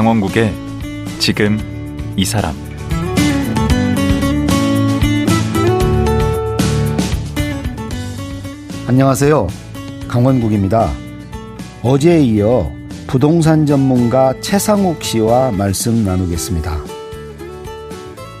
강원국의 0.00 0.54
지금 1.18 1.58
이 2.16 2.24
사람 2.24 2.54
안녕하세요. 8.88 9.46
강원국입니다. 10.08 10.90
어제에 11.82 12.22
이어 12.22 12.72
부동산 13.06 13.66
전문가 13.66 14.32
최상욱 14.40 15.04
씨와 15.04 15.50
말씀 15.50 16.02
나누겠습니다. 16.02 16.78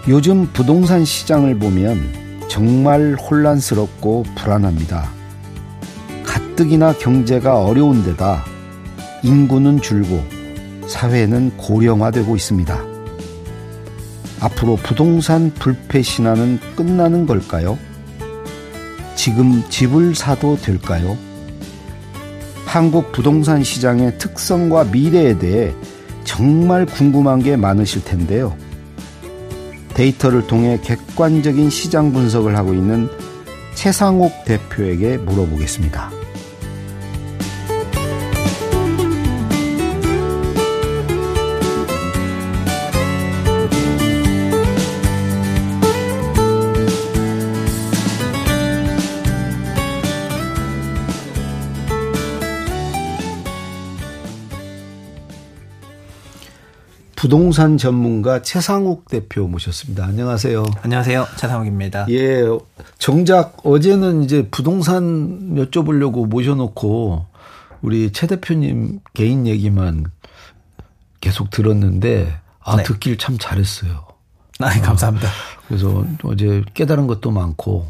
요즘 0.08 0.46
부동산 0.54 1.04
시장을 1.04 1.58
보면 1.58 2.48
정말 2.48 3.16
혼란스럽고 3.16 4.24
불안합니다. 4.34 5.10
가뜩이나 6.24 6.94
경제가 6.94 7.62
어려운 7.62 8.02
데다 8.02 8.46
인구는 9.22 9.82
줄고 9.82 10.39
사회는 10.90 11.56
고령화되고 11.56 12.34
있습니다. 12.34 12.84
앞으로 14.40 14.76
부동산 14.76 15.52
불패 15.54 16.02
신화는 16.02 16.58
끝나는 16.74 17.26
걸까요? 17.26 17.78
지금 19.14 19.62
집을 19.68 20.14
사도 20.14 20.56
될까요? 20.56 21.16
한국 22.66 23.12
부동산 23.12 23.62
시장의 23.62 24.18
특성과 24.18 24.84
미래에 24.84 25.38
대해 25.38 25.72
정말 26.24 26.86
궁금한 26.86 27.40
게 27.40 27.56
많으실 27.56 28.04
텐데요. 28.04 28.56
데이터를 29.94 30.46
통해 30.46 30.80
객관적인 30.82 31.70
시장 31.70 32.12
분석을 32.12 32.56
하고 32.56 32.74
있는 32.74 33.08
최상옥 33.74 34.44
대표에게 34.44 35.18
물어보겠습니다. 35.18 36.10
부동산 57.30 57.78
전문가 57.78 58.42
최상욱 58.42 59.08
대표 59.08 59.46
모셨습니다. 59.46 60.04
안녕하세요. 60.04 60.64
안녕하세요. 60.82 61.28
최상욱입니다. 61.36 62.06
예. 62.10 62.42
정작 62.98 63.64
어제는 63.64 64.24
이제 64.24 64.48
부동산 64.50 65.54
여쭤보려고 65.54 66.26
모셔놓고 66.26 67.26
우리 67.82 68.10
최 68.10 68.26
대표님 68.26 68.98
개인 69.14 69.46
얘기만 69.46 70.06
계속 71.20 71.50
들었는데 71.50 72.36
아, 72.64 72.78
네. 72.78 72.82
듣길 72.82 73.16
참 73.16 73.38
잘했어요. 73.38 74.06
아, 74.58 74.74
네, 74.74 74.80
감사합니다. 74.80 75.28
아, 75.28 75.30
그래서 75.68 76.04
어제 76.24 76.64
깨달은 76.74 77.06
것도 77.06 77.30
많고 77.30 77.86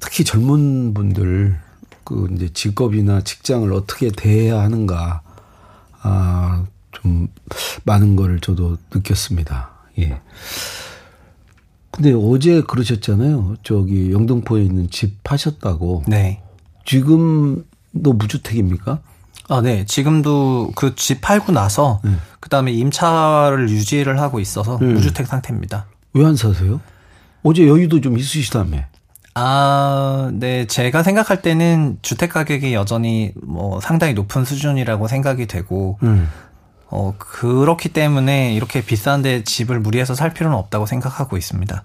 특히 0.00 0.24
젊은 0.24 0.94
분들 0.94 1.60
그 2.04 2.26
이제 2.34 2.48
직업이나 2.54 3.20
직장을 3.20 3.70
어떻게 3.70 4.10
대해야 4.10 4.60
하는가 4.62 5.20
아, 6.00 6.64
좀 7.02 7.28
많은 7.84 8.16
걸 8.16 8.40
저도 8.40 8.76
느꼈습니다. 8.94 9.70
예. 10.00 10.20
근데 11.90 12.12
어제 12.14 12.60
그러셨잖아요. 12.62 13.56
저기 13.62 14.12
영등포에 14.12 14.62
있는 14.62 14.88
집 14.90 15.22
파셨다고. 15.24 16.04
네. 16.06 16.40
지금도 16.84 18.12
무주택입니까? 18.12 19.00
아, 19.48 19.60
네. 19.62 19.84
지금도 19.86 20.72
그 20.74 20.94
집 20.94 21.20
팔고 21.20 21.52
나서 21.52 22.00
네. 22.04 22.12
그다음에 22.40 22.72
임차를 22.72 23.68
유지를 23.70 24.20
하고 24.20 24.40
있어서 24.40 24.78
네. 24.78 24.86
무주택 24.86 25.26
상태입니다. 25.26 25.86
왜 26.14 26.24
안 26.24 26.36
사세요? 26.36 26.80
어제 27.42 27.66
여유도 27.66 28.00
좀 28.00 28.18
있으시다며. 28.18 28.78
아, 29.34 30.30
네. 30.34 30.66
제가 30.66 31.02
생각할 31.02 31.42
때는 31.42 31.98
주택 32.02 32.32
가격이 32.32 32.74
여전히 32.74 33.32
뭐 33.42 33.80
상당히 33.80 34.14
높은 34.14 34.44
수준이라고 34.44 35.08
생각이 35.08 35.46
되고 35.46 35.98
음. 36.02 36.28
어, 36.90 37.14
그렇기 37.18 37.90
때문에 37.90 38.54
이렇게 38.54 38.84
비싼데 38.84 39.44
집을 39.44 39.80
무리해서 39.80 40.14
살 40.14 40.32
필요는 40.32 40.56
없다고 40.56 40.86
생각하고 40.86 41.36
있습니다. 41.36 41.84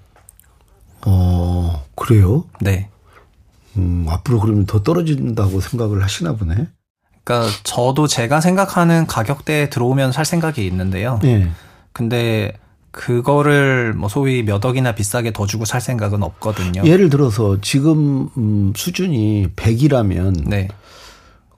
어, 1.06 1.86
그래요? 1.96 2.46
네. 2.62 2.90
음, 3.78 4.06
앞으로 4.08 4.40
그러면 4.40 4.66
더 4.66 4.81
떨어진다고 4.84 5.59
생각을 5.59 6.03
하시나 6.03 6.36
보네? 6.36 6.68
그러니까 7.24 7.56
저도 7.63 8.08
제가 8.08 8.42
생각하는 8.42 9.08
가격대에 9.08 9.69
들어오면 9.69 10.12
살 10.12 10.25
생각이 10.25 10.66
있는데요. 10.66 11.19
네. 11.22 11.50
근데 11.92 12.53
그거를 12.92 13.94
뭐 13.94 14.08
소위 14.08 14.44
몇 14.44 14.63
억이나 14.63 14.94
비싸게 14.94 15.34
더 15.34 15.47
주고 15.47 15.66
살 15.66 15.81
생각은 15.81 16.22
없거든요. 16.22 16.84
예를 16.86 17.09
들어서 17.09 17.59
지금 17.62 18.30
음, 18.38 18.74
수준이 18.75 19.47
100이라면 19.56 20.47
네. 20.47 20.68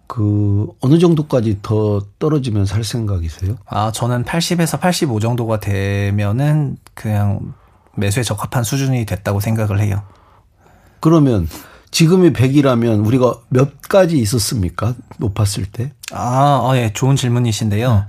그 0.08 0.68
어느 0.82 1.00
정도까지 1.00 1.60
더 1.62 2.02
떨어지면 2.20 2.66
살 2.66 2.84
생각이세요? 2.84 3.58
아, 3.66 3.92
저는 3.92 4.24
80에서 4.24 4.80
85 4.80 5.20
정도가 5.20 5.60
되면은 5.60 6.78
그냥 6.94 7.54
매수에 7.96 8.24
적합한 8.24 8.64
수준이 8.64 9.06
됐다고 9.06 9.40
생각을 9.40 9.80
해요. 9.80 10.04
그러면 11.00 11.48
지금이 11.92 12.34
100이라면 12.34 13.06
우리가 13.06 13.36
몇 13.50 13.82
가지 13.82 14.18
있었습니까? 14.18 14.96
높았을 15.18 15.66
때? 15.66 15.92
아, 16.12 16.60
어, 16.62 16.76
예, 16.76 16.92
좋은 16.94 17.16
질문이신데요. 17.16 17.94
네. 17.94 18.02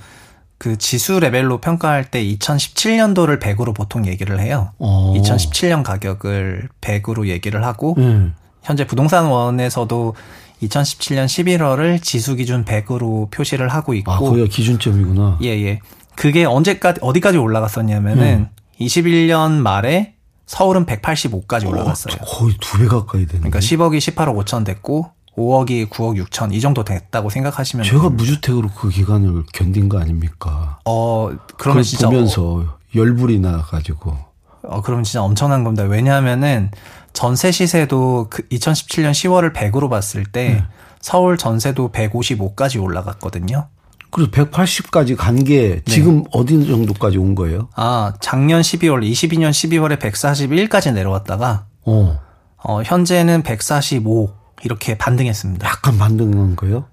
그 0.58 0.78
지수 0.78 1.20
레벨로 1.20 1.60
평가할 1.60 2.10
때 2.10 2.24
2017년도를 2.24 3.40
100으로 3.40 3.74
보통 3.74 4.06
얘기를 4.06 4.40
해요. 4.40 4.72
오. 4.78 5.14
2017년 5.14 5.82
가격을 5.82 6.68
100으로 6.80 7.26
얘기를 7.28 7.64
하고 7.64 7.94
음. 7.98 8.34
현재 8.62 8.86
부동산원에서도 8.86 10.14
2017년 10.62 11.26
11월을 11.26 12.02
지수 12.02 12.34
기준 12.36 12.64
100으로 12.64 13.30
표시를 13.30 13.68
하고 13.68 13.94
있고. 13.94 14.12
아, 14.12 14.18
거기가 14.18 14.46
기준점이구나. 14.48 15.38
예, 15.42 15.48
예. 15.48 15.80
그게 16.14 16.44
언제까지, 16.44 17.00
어디까지 17.02 17.38
올라갔었냐면은 17.38 18.24
음. 18.38 18.48
21년 18.80 19.52
말에 19.52 20.14
서울은 20.46 20.86
185까지 20.86 21.66
올라갔어요. 21.68 22.16
어, 22.20 22.24
거의 22.24 22.54
두 22.60 22.78
배 22.78 22.86
가까이 22.86 23.26
되는. 23.26 23.40
그러니까 23.50 23.58
10억이 23.58 23.98
18억 23.98 24.44
5천 24.44 24.64
됐고 24.64 25.10
5억이 25.36 25.90
9억 25.90 26.24
6천 26.24 26.54
이 26.54 26.60
정도 26.60 26.84
됐다고 26.84 27.28
생각하시면 27.30 27.84
제가 27.84 28.02
됩니다. 28.04 28.22
무주택으로 28.22 28.70
그 28.74 28.88
기간을 28.88 29.44
견딘 29.52 29.88
거 29.90 29.98
아닙니까? 30.00 30.78
어, 30.86 31.30
그러면 31.58 31.82
진짜 31.82 32.08
보면서 32.08 32.42
어, 32.44 32.78
열불이 32.94 33.40
나 33.40 33.60
가지고. 33.60 34.16
어, 34.62 34.80
그러면 34.82 35.04
진짜 35.04 35.22
엄청난 35.22 35.62
겁니다. 35.64 35.82
왜냐하면은 35.84 36.70
전세 37.16 37.50
시세도 37.50 38.26
그 38.28 38.46
2017년 38.48 39.12
10월을 39.12 39.54
100으로 39.54 39.88
봤을 39.88 40.26
때 40.26 40.48
네. 40.50 40.64
서울 41.00 41.38
전세도 41.38 41.90
155까지 41.90 42.82
올라갔거든요. 42.82 43.68
그래서 44.10 44.30
180까지 44.30 45.16
간 45.16 45.42
게 45.42 45.80
지금 45.86 46.18
네. 46.24 46.28
어디 46.32 46.66
정도까지 46.66 47.16
온 47.16 47.34
거예요? 47.34 47.68
아, 47.74 48.12
작년 48.20 48.60
12월, 48.60 49.02
22년 49.10 49.50
12월에 49.50 49.98
141까지 49.98 50.92
내려왔다가 50.92 51.64
어. 51.86 52.20
어 52.58 52.82
현재는 52.82 53.42
145 53.42 54.34
이렇게 54.62 54.98
반등했습니다. 54.98 55.66
약간 55.66 55.96
반등한 55.96 56.54
거예요? 56.56 56.84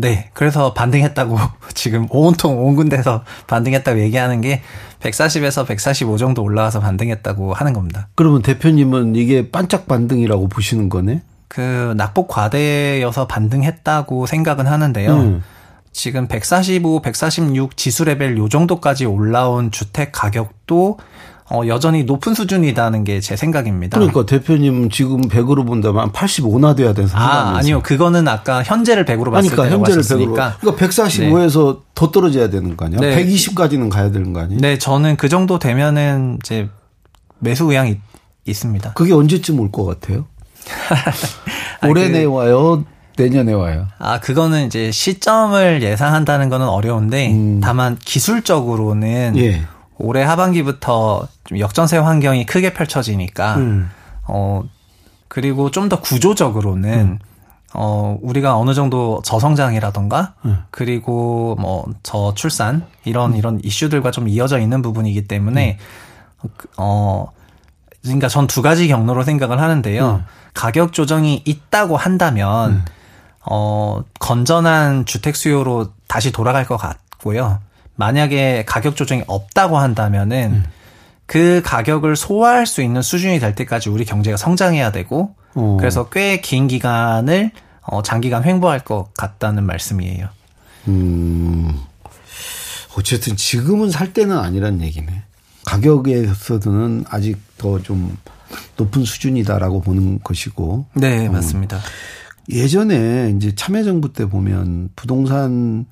네. 0.00 0.30
그래서 0.32 0.72
반등했다고 0.72 1.38
지금 1.74 2.06
온통 2.10 2.64
온 2.64 2.76
군데서 2.76 3.24
반등했다고 3.46 4.00
얘기하는 4.00 4.40
게 4.40 4.62
140에서 5.00 5.66
145 5.66 6.16
정도 6.16 6.42
올라와서 6.42 6.80
반등했다고 6.80 7.54
하는 7.54 7.72
겁니다. 7.72 8.08
그러면 8.14 8.42
대표님은 8.42 9.14
이게 9.16 9.50
반짝 9.50 9.86
반등이라고 9.86 10.48
보시는 10.48 10.88
거네? 10.88 11.22
그 11.48 11.94
낙폭 11.96 12.28
과대여서 12.28 13.26
반등했다고 13.26 14.26
생각은 14.26 14.66
하는데요. 14.66 15.16
음. 15.16 15.42
지금 15.92 16.28
145, 16.28 17.02
146 17.02 17.76
지수 17.76 18.04
레벨 18.04 18.38
요 18.38 18.48
정도까지 18.48 19.06
올라온 19.06 19.70
주택 19.70 20.12
가격도 20.12 20.98
어, 21.52 21.62
여전히 21.66 22.04
높은 22.04 22.34
수준이라는 22.34 23.04
게 23.04 23.20
제 23.20 23.34
생각입니다. 23.36 23.98
그러니까 23.98 24.24
대표님 24.24 24.88
지금 24.90 25.22
100으로 25.22 25.66
본다면 25.66 26.12
85나 26.12 26.76
돼야 26.76 26.92
되는 26.94 27.10
아, 27.12 27.56
아니요. 27.56 27.82
그거는 27.82 28.26
아까 28.28 28.62
현재를 28.62 29.04
100으로 29.04 29.30
봤을 29.32 29.50
그러니까 29.50 29.76
현재를 29.76 29.98
하셨으니까. 29.98 30.56
100으로. 30.56 30.60
그러니까 30.60 30.86
145에서 30.86 31.74
네. 31.76 31.80
더 31.94 32.10
떨어져야 32.10 32.48
되는 32.50 32.76
거 32.76 32.86
아니야? 32.86 33.00
네. 33.00 33.16
120까지는 33.24 33.90
가야 33.90 34.10
되는 34.10 34.32
거 34.32 34.40
아니에요? 34.40 34.60
네, 34.60 34.78
저는 34.78 35.16
그 35.16 35.28
정도 35.28 35.58
되면은 35.58 36.38
이제 36.42 36.68
매수 37.40 37.64
의향이 37.64 37.98
있습니다. 38.46 38.92
그게 38.94 39.12
언제쯤 39.12 39.58
올 39.60 39.70
것 39.70 39.84
같아요? 39.84 40.26
올해 41.86 42.08
그, 42.08 42.12
내 42.12 42.24
와요? 42.24 42.84
내년에 43.16 43.52
와요? 43.52 43.86
아, 43.98 44.18
그거는 44.20 44.66
이제 44.66 44.90
시점을 44.90 45.82
예상한다는 45.82 46.48
거는 46.48 46.66
어려운데 46.68 47.30
음. 47.32 47.60
다만 47.62 47.98
기술적으로는 48.04 49.34
예. 49.36 49.62
올해 50.00 50.22
하반기부터 50.22 51.28
좀 51.44 51.58
역전세 51.58 51.98
환경이 51.98 52.46
크게 52.46 52.72
펼쳐지니까 52.74 53.56
음. 53.56 53.90
어 54.26 54.62
그리고 55.28 55.70
좀 55.70 55.88
더 55.88 56.00
구조적으로는 56.00 56.92
음. 56.92 57.18
어, 57.72 58.18
우리가 58.20 58.56
어느 58.56 58.74
정도 58.74 59.22
저성장이라던가, 59.24 60.34
음. 60.44 60.64
그리고 60.72 61.56
뭐, 61.60 61.86
저출산, 62.02 62.84
이런, 63.04 63.30
음. 63.32 63.36
이런 63.36 63.60
이슈들과 63.62 64.10
좀 64.10 64.26
이어져 64.28 64.58
있는 64.58 64.82
부분이기 64.82 65.28
때문에, 65.28 65.78
음. 66.42 66.48
어, 66.78 67.28
그러니까 68.02 68.26
전 68.26 68.48
두 68.48 68.60
가지 68.62 68.88
경로로 68.88 69.22
생각을 69.22 69.60
하는데요. 69.60 70.10
음. 70.10 70.24
가격 70.52 70.92
조정이 70.92 71.42
있다고 71.44 71.96
한다면, 71.96 72.72
음. 72.72 72.84
어, 73.48 74.02
건전한 74.18 75.06
주택 75.06 75.36
수요로 75.36 75.92
다시 76.08 76.32
돌아갈 76.32 76.66
것 76.66 76.76
같고요. 76.76 77.60
만약에 78.00 78.64
가격 78.66 78.96
조정이 78.96 79.22
없다고 79.26 79.76
한다면은, 79.78 80.52
음. 80.52 80.64
그 81.26 81.60
가격을 81.64 82.16
소화할 82.16 82.66
수 82.66 82.82
있는 82.82 83.02
수준이 83.02 83.38
될 83.38 83.54
때까지 83.54 83.88
우리 83.90 84.04
경제가 84.04 84.36
성장해야 84.36 84.90
되고 84.90 85.36
어. 85.54 85.76
그래서 85.78 86.08
꽤 86.08 86.40
긴 86.42 86.66
기간을 86.66 87.52
어, 87.82 88.02
장기간 88.02 88.42
횡보할 88.44 88.80
것 88.80 89.14
같다는 89.14 89.64
말씀이에요. 89.64 90.28
음. 90.88 91.78
어쨌든 92.96 93.36
지금은 93.36 93.90
살 93.90 94.12
때는 94.12 94.36
아니란 94.38 94.80
얘기네. 94.80 95.22
가격에서는 95.66 97.04
아직 97.08 97.38
더 97.58 97.78
좀 97.78 98.16
높은 98.76 99.04
수준이다라고 99.04 99.82
보는 99.82 100.18
것이고. 100.24 100.86
네, 100.94 101.28
맞습니다. 101.28 101.76
어. 101.76 101.80
예전에 102.48 103.32
이제 103.36 103.54
참여정부 103.54 104.12
때 104.12 104.26
보면 104.26 104.88
부동산 104.96 105.86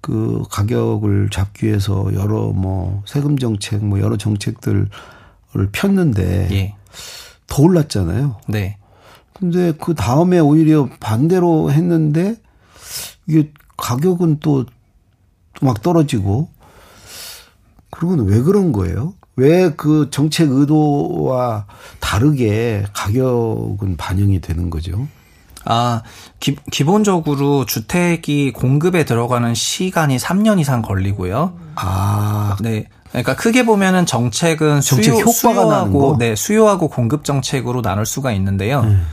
그 0.00 0.42
가격을 0.50 1.28
잡기 1.30 1.66
위해서 1.66 2.12
여러 2.14 2.48
뭐 2.52 3.02
세금 3.06 3.38
정책 3.38 3.84
뭐 3.84 4.00
여러 4.00 4.16
정책들을 4.16 4.88
폈는데 5.72 6.48
예. 6.52 6.74
더 7.46 7.62
올랐잖아요. 7.62 8.36
네. 8.48 8.78
근데 9.34 9.72
그 9.72 9.94
다음에 9.94 10.38
오히려 10.38 10.88
반대로 11.00 11.70
했는데 11.72 12.36
이게 13.26 13.52
가격은 13.76 14.40
또 14.40 14.64
막 15.62 15.82
떨어지고 15.82 16.48
그러면 17.90 18.26
왜 18.26 18.40
그런 18.40 18.72
거예요? 18.72 19.14
왜 19.36 19.70
그 19.76 20.08
정책 20.10 20.50
의도와 20.50 21.66
다르게 21.98 22.84
가격은 22.94 23.96
반영이 23.96 24.40
되는 24.40 24.70
거죠? 24.70 25.06
아, 25.70 26.02
기, 26.40 26.56
기본적으로 26.72 27.64
주택이 27.64 28.52
공급에 28.52 29.04
들어가는 29.04 29.54
시간이 29.54 30.16
3년 30.16 30.58
이상 30.58 30.82
걸리고요. 30.82 31.52
아. 31.76 32.56
네. 32.60 32.86
그러니까 33.10 33.36
크게 33.36 33.64
보면은 33.64 34.04
정책은 34.04 34.80
수요, 34.80 35.02
정책 35.02 35.20
효과가 35.20 35.32
수요하고, 35.32 36.16
네, 36.18 36.34
수요하고 36.34 36.88
공급 36.88 37.24
정책으로 37.24 37.82
나눌 37.82 38.04
수가 38.04 38.32
있는데요. 38.32 38.80
음. 38.80 39.06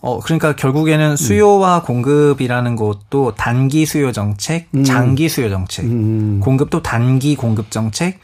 어, 0.00 0.18
그러니까 0.18 0.56
결국에는 0.56 1.16
수요와 1.16 1.78
음. 1.78 1.82
공급이라는 1.82 2.74
것도 2.74 3.34
단기 3.36 3.86
수요 3.86 4.10
정책, 4.10 4.68
음. 4.74 4.82
장기 4.82 5.28
수요 5.28 5.48
정책, 5.48 5.84
음. 5.84 6.40
공급도 6.40 6.82
단기 6.82 7.36
공급 7.36 7.70
정책, 7.70 8.18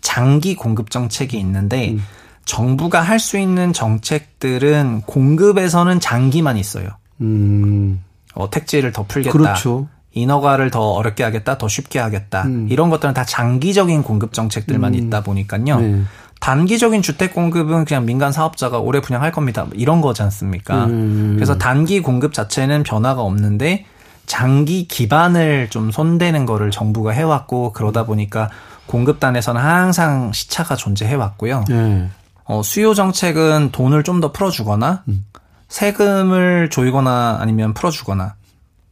장기 0.00 0.56
공급 0.56 0.90
정책이 0.90 1.38
있는데, 1.38 1.90
음. 1.90 2.04
정부가 2.46 3.02
할 3.02 3.20
수 3.20 3.38
있는 3.38 3.72
정책들은 3.72 5.02
공급에서는 5.06 6.00
장기만 6.00 6.56
있어요. 6.56 6.88
음. 7.20 8.02
어, 8.34 8.50
택지를 8.50 8.92
더 8.92 9.04
풀겠다. 9.06 9.36
그렇죠. 9.36 9.88
인허가를 10.12 10.70
더 10.70 10.80
어렵게 10.92 11.22
하겠다, 11.22 11.58
더 11.58 11.68
쉽게 11.68 11.98
하겠다. 11.98 12.44
음. 12.44 12.66
이런 12.70 12.90
것들은 12.90 13.14
다 13.14 13.24
장기적인 13.24 14.02
공급 14.02 14.32
정책들만 14.32 14.94
음. 14.94 14.98
있다 14.98 15.22
보니까요. 15.22 15.80
네. 15.80 16.02
단기적인 16.40 17.02
주택 17.02 17.34
공급은 17.34 17.84
그냥 17.84 18.06
민간 18.06 18.32
사업자가 18.32 18.78
오래 18.78 19.00
분양할 19.00 19.32
겁니다. 19.32 19.66
이런 19.74 20.00
거지 20.00 20.22
않습니까? 20.22 20.86
음. 20.86 21.32
그래서 21.34 21.58
단기 21.58 22.00
공급 22.00 22.32
자체는 22.32 22.84
변화가 22.84 23.22
없는데 23.22 23.84
장기 24.26 24.86
기반을 24.86 25.68
좀 25.70 25.90
손대는 25.90 26.46
거를 26.46 26.70
정부가 26.70 27.10
해왔고 27.12 27.72
그러다 27.72 28.04
보니까 28.06 28.50
공급단에서는 28.86 29.60
항상 29.60 30.32
시차가 30.32 30.76
존재해왔고요. 30.76 31.64
네. 31.68 32.08
어, 32.44 32.62
수요 32.62 32.94
정책은 32.94 33.70
돈을 33.72 34.04
좀 34.04 34.20
더 34.20 34.32
풀어주거나 34.32 35.02
음. 35.08 35.24
세금을 35.68 36.70
조이거나 36.70 37.38
아니면 37.40 37.74
풀어주거나. 37.74 38.34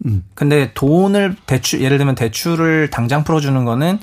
음. 0.06 0.24
근데 0.34 0.72
돈을 0.74 1.36
대출 1.46 1.80
예를 1.80 1.98
들면 1.98 2.14
대출을 2.14 2.90
당장 2.90 3.24
풀어주는 3.24 3.64
거는 3.64 3.98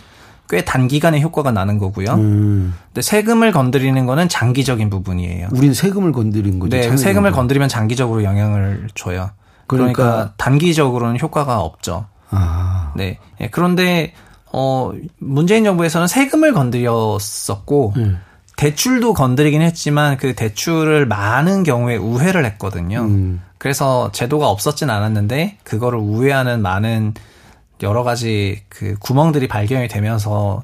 꽤 0.50 0.66
단기간에 0.66 1.22
효과가 1.22 1.52
나는 1.52 1.78
거고요. 1.78 2.10
음. 2.16 2.74
근데 2.88 3.02
세금을 3.02 3.52
건드리는 3.52 4.06
거는 4.06 4.28
장기적인 4.30 4.90
부분이에요. 4.90 5.50
우린 5.54 5.74
세금을 5.74 6.12
건드린 6.12 6.60
거죠. 6.60 6.76
네, 6.76 6.96
세금을 6.98 7.32
건드리면 7.32 7.70
장기적으로 7.70 8.24
영향을 8.24 8.88
줘요. 8.96 9.32
그러니까, 9.68 10.04
그러니까 10.04 10.34
단기적으로는 10.38 11.20
효과가 11.20 11.62
없죠. 11.62 12.08
아. 12.30 12.92
네. 12.96 13.20
예, 13.40 13.48
그런데 13.50 14.14
어 14.52 14.92
문재인 15.20 15.64
정부에서는 15.64 16.08
세금을 16.08 16.54
건드렸었고 16.54 17.94
음. 17.98 18.20
대출도 18.64 19.14
건드리긴 19.14 19.62
했지만 19.62 20.16
그 20.16 20.36
대출을 20.36 21.06
많은 21.06 21.64
경우에 21.64 21.98
우회를 21.98 22.46
했거든요. 22.46 23.02
음. 23.02 23.42
그래서 23.58 24.10
제도가 24.14 24.48
없었진 24.50 24.90
않았는데 24.90 25.58
그거를 25.66 26.00
우회하는 26.00 26.62
많은 26.62 27.14
여러 27.82 28.04
가지 28.04 28.64
그 28.70 28.96
구멍들이 29.02 29.50
발견이 29.50 29.90
되면서 29.90 30.64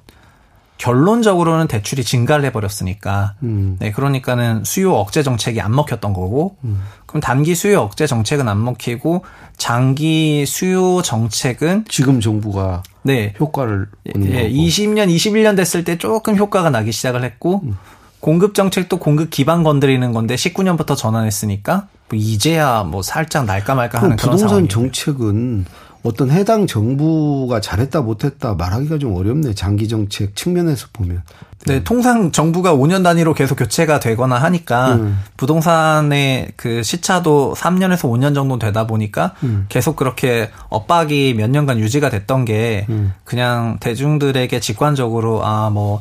결론적으로는 0.80 1.68
대출이 1.68 2.04
증가를 2.04 2.46
해버렸으니까. 2.46 3.36
음. 3.44 3.76
네, 3.80 3.92
그러니까는 3.92 4.64
수요 4.64 4.94
억제 4.94 5.22
정책이 5.22 5.62
안 5.62 5.76
먹혔던 5.76 6.14
거고, 6.14 6.56
음. 6.64 6.82
그럼 7.06 7.22
단기 7.22 7.54
수요 7.54 7.82
억제 7.82 8.08
정책은 8.08 8.48
안 8.48 8.64
먹히고, 8.64 9.24
장기 9.58 10.46
수요 10.46 11.02
정책은 11.02 11.86
지금 11.90 12.22
정부가 12.22 12.82
네 13.04 13.34
효과를 13.40 13.88
보는 14.14 14.32
예, 14.32 14.50
20년, 14.50 15.14
21년 15.14 15.58
됐을 15.58 15.84
때 15.84 15.98
조금 15.98 16.38
효과가 16.38 16.70
나기 16.70 16.92
시작을 16.92 17.24
했고, 17.24 17.62
음. 17.66 17.78
공급 18.22 18.54
정책도 18.54 19.00
공급 19.00 19.30
기반 19.30 19.64
건드리는 19.64 20.12
건데 20.12 20.36
19년부터 20.36 20.96
전환했으니까 20.96 21.88
뭐 22.10 22.20
이제야 22.20 22.84
뭐 22.84 23.02
살짝 23.02 23.46
날까 23.46 23.76
말까 23.76 24.02
하는 24.02 24.18
그런 24.18 24.38
상황. 24.38 24.64
부동산 24.66 24.70
정책은 24.70 25.66
어떤 26.04 26.32
해당 26.32 26.66
정부가 26.68 27.60
잘했다 27.60 28.02
못했다 28.02 28.54
말하기가 28.54 28.98
좀 29.00 29.16
어렵네. 29.16 29.54
장기 29.54 29.88
정책 29.88 30.36
측면에서 30.36 30.88
보면. 30.94 31.24
네, 31.66 31.84
통상 31.84 32.32
정부가 32.32 32.74
5년 32.74 33.04
단위로 33.04 33.34
계속 33.34 33.56
교체가 33.56 34.00
되거나 34.00 34.38
하니까 34.38 34.94
음. 34.96 35.20
부동산의 35.36 36.54
그 36.56 36.84
시차도 36.84 37.54
3년에서 37.58 38.04
5년 38.04 38.34
정도 38.34 38.58
되다 38.58 38.88
보니까 38.88 39.36
음. 39.44 39.66
계속 39.68 39.98
그렇게 39.98 40.52
엇박이 40.70 41.34
몇 41.38 41.50
년간 41.50 41.80
유지가 41.80 42.10
됐던 42.10 42.46
게 42.46 42.86
음. 42.90 43.14
그냥 43.26 43.78
대중들에게 43.82 44.60
직관적으로 44.60 45.46
아 45.46 45.70
뭐 45.70 46.00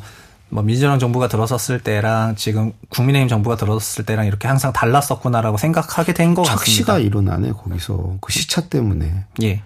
뭐 0.51 0.63
민주당 0.63 0.97
정부가 0.97 1.27
들어섰을 1.27 1.79
때랑 1.81 2.35
지금 2.35 2.71
국민의힘 2.89 3.27
정부가 3.27 3.55
들어섰을 3.55 4.03
때랑 4.05 4.25
이렇게 4.25 4.47
항상 4.47 4.73
달랐었구나라고 4.73 5.57
생각하게 5.57 6.13
된 6.13 6.33
것 6.33 6.41
같습니다. 6.43 6.65
착시가 6.65 6.99
일어나네 6.99 7.51
거기서 7.51 8.17
그 8.21 8.31
시차 8.31 8.61
때문에. 8.61 9.25
예. 9.43 9.61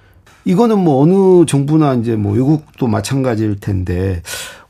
이거는 0.46 0.80
뭐 0.80 1.02
어느 1.02 1.46
정부나 1.46 1.96
이제 1.96 2.16
뭐 2.16 2.34
외국도 2.34 2.88
마찬가지일 2.88 3.60
텐데 3.60 4.22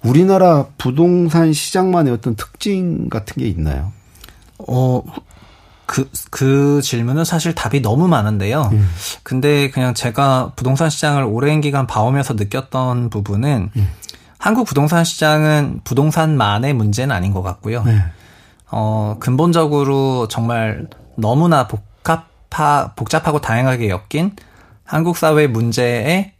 우리나라 0.03 0.68
부동산 0.77 1.53
시장만의 1.53 2.13
어떤 2.13 2.36
특징 2.36 3.10
같은 3.10 3.42
게 3.42 3.48
있나요? 3.48 3.92
어, 4.60 5.01
그, 5.86 6.10
그 6.30 6.82
질문은 6.82 7.25
사실 7.25 7.56
답이 7.56 7.82
너무 7.82 8.08
많은데요. 8.08 8.70
음. 8.72 8.89
근데 9.24 9.70
그냥 9.70 9.94
제가 9.94 10.53
부동산 10.56 10.89
시장을 10.89 11.24
오랜 11.24 11.62
기간 11.62 11.88
봐오면서 11.88 12.34
느꼈던 12.34 13.10
부분은 13.10 13.70
음. 13.75 13.88
한국 14.38 14.65
부동산 14.65 15.06
시장은 15.06 15.82
부동산만의 15.84 16.74
문제는 16.74 17.15
아닌 17.15 17.32
것 17.32 17.42
같고요. 17.42 17.84
네. 17.84 18.03
어, 18.72 19.15
근본적으로 19.20 20.27
정말 20.27 20.88
너무나 21.15 21.68
복합하, 21.68 22.92
복잡하고 22.96 23.39
다양하게 23.39 23.89
엮인 23.89 24.36
한국 24.84 25.18
사회 25.18 25.48
문제에 25.48 26.34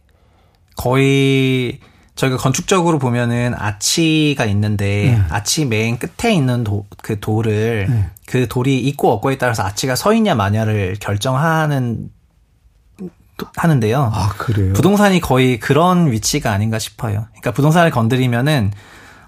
거의 0.76 1.80
저희가 2.14 2.36
건축적으로 2.36 2.98
보면은 2.98 3.54
아치가 3.56 4.44
있는데 4.44 5.14
음. 5.14 5.26
아치 5.30 5.64
맨 5.64 5.98
끝에 5.98 6.32
있는 6.32 6.62
도, 6.62 6.86
그 7.02 7.18
돌을 7.18 7.86
음. 7.88 8.10
그 8.26 8.46
돌이 8.48 8.78
있고 8.80 9.12
없고에 9.12 9.36
따라서 9.38 9.64
아치가 9.64 9.96
서 9.96 10.12
있냐 10.14 10.34
마냐를 10.34 10.96
결정하는 11.00 12.10
하는데요. 13.56 14.12
아, 14.14 14.28
그래요? 14.38 14.72
부동산이 14.74 15.20
거의 15.20 15.58
그런 15.58 16.12
위치가 16.12 16.52
아닌가 16.52 16.78
싶어요. 16.78 17.26
그러니까 17.30 17.50
부동산을 17.50 17.90
건드리면은 17.90 18.70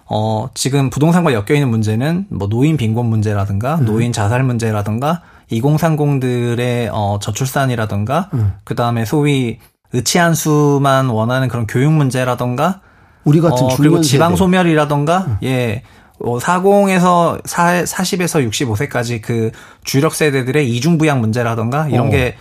어, 0.08 0.48
지금 0.54 0.90
부동산과 0.90 1.32
엮여 1.32 1.54
있는 1.54 1.68
문제는 1.68 2.26
뭐 2.30 2.48
노인 2.48 2.76
빈곤 2.76 3.06
문제라든가 3.06 3.76
음. 3.76 3.84
노인 3.84 4.12
자살 4.12 4.44
문제라든가 4.44 5.22
2030들의 5.50 6.88
어, 6.92 7.18
저출산이라든가 7.20 8.30
음. 8.34 8.52
그다음에 8.64 9.04
소위 9.04 9.58
의치한 9.92 10.34
수만 10.34 11.08
원하는 11.08 11.48
그런 11.48 11.66
교육 11.66 11.92
문제라든가 11.92 12.80
우리 13.24 13.40
같은 13.40 13.64
어, 13.64 13.68
그리고 13.76 14.00
지방 14.00 14.36
소멸이라든가 14.36 15.18
음. 15.18 15.36
예. 15.42 15.82
어, 16.18 16.38
40에서 16.38 17.40
4, 17.44 17.84
40에서 17.84 18.48
65세까지 18.48 19.20
그 19.20 19.50
주력 19.84 20.14
세대들의 20.14 20.70
이중 20.70 20.96
부양 20.96 21.20
문제라든가 21.20 21.88
이런 21.88 22.06
어. 22.06 22.10
게 22.10 22.36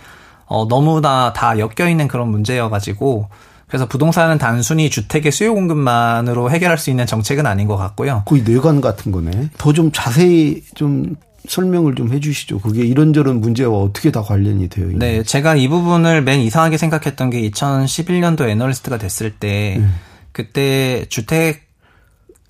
어, 0.46 0.66
너무나 0.66 1.32
다 1.32 1.58
엮여 1.58 1.88
있는 1.88 2.08
그런 2.08 2.28
문제여 2.28 2.70
가지고 2.70 3.28
그래서 3.66 3.86
부동산은 3.86 4.38
단순히 4.38 4.88
주택의 4.88 5.32
수요 5.32 5.52
공급만으로 5.54 6.50
해결할 6.50 6.78
수 6.78 6.90
있는 6.90 7.04
정책은 7.04 7.46
아닌 7.46 7.66
것 7.66 7.76
같고요. 7.76 8.22
거의 8.24 8.42
뇌관 8.44 8.80
같은 8.80 9.10
거네. 9.12 9.50
더 9.58 9.72
좀 9.72 9.90
자세히 9.92 10.62
좀 10.74 11.16
설명을 11.48 11.94
좀 11.94 12.12
해주시죠. 12.12 12.60
그게 12.60 12.84
이런저런 12.84 13.40
문제와 13.40 13.78
어떻게 13.78 14.10
다 14.10 14.22
관련이 14.22 14.68
되어 14.68 14.84
있는 14.86 14.98
네, 14.98 15.22
제가 15.22 15.56
이 15.56 15.68
부분을 15.68 16.22
맨 16.22 16.40
이상하게 16.40 16.76
생각했던 16.78 17.30
게 17.30 17.48
2011년도 17.50 18.48
애널리스트가 18.48 18.98
됐을 18.98 19.32
때 19.32 19.76
음. 19.78 19.94
그때 20.32 21.06
주택 21.08 21.66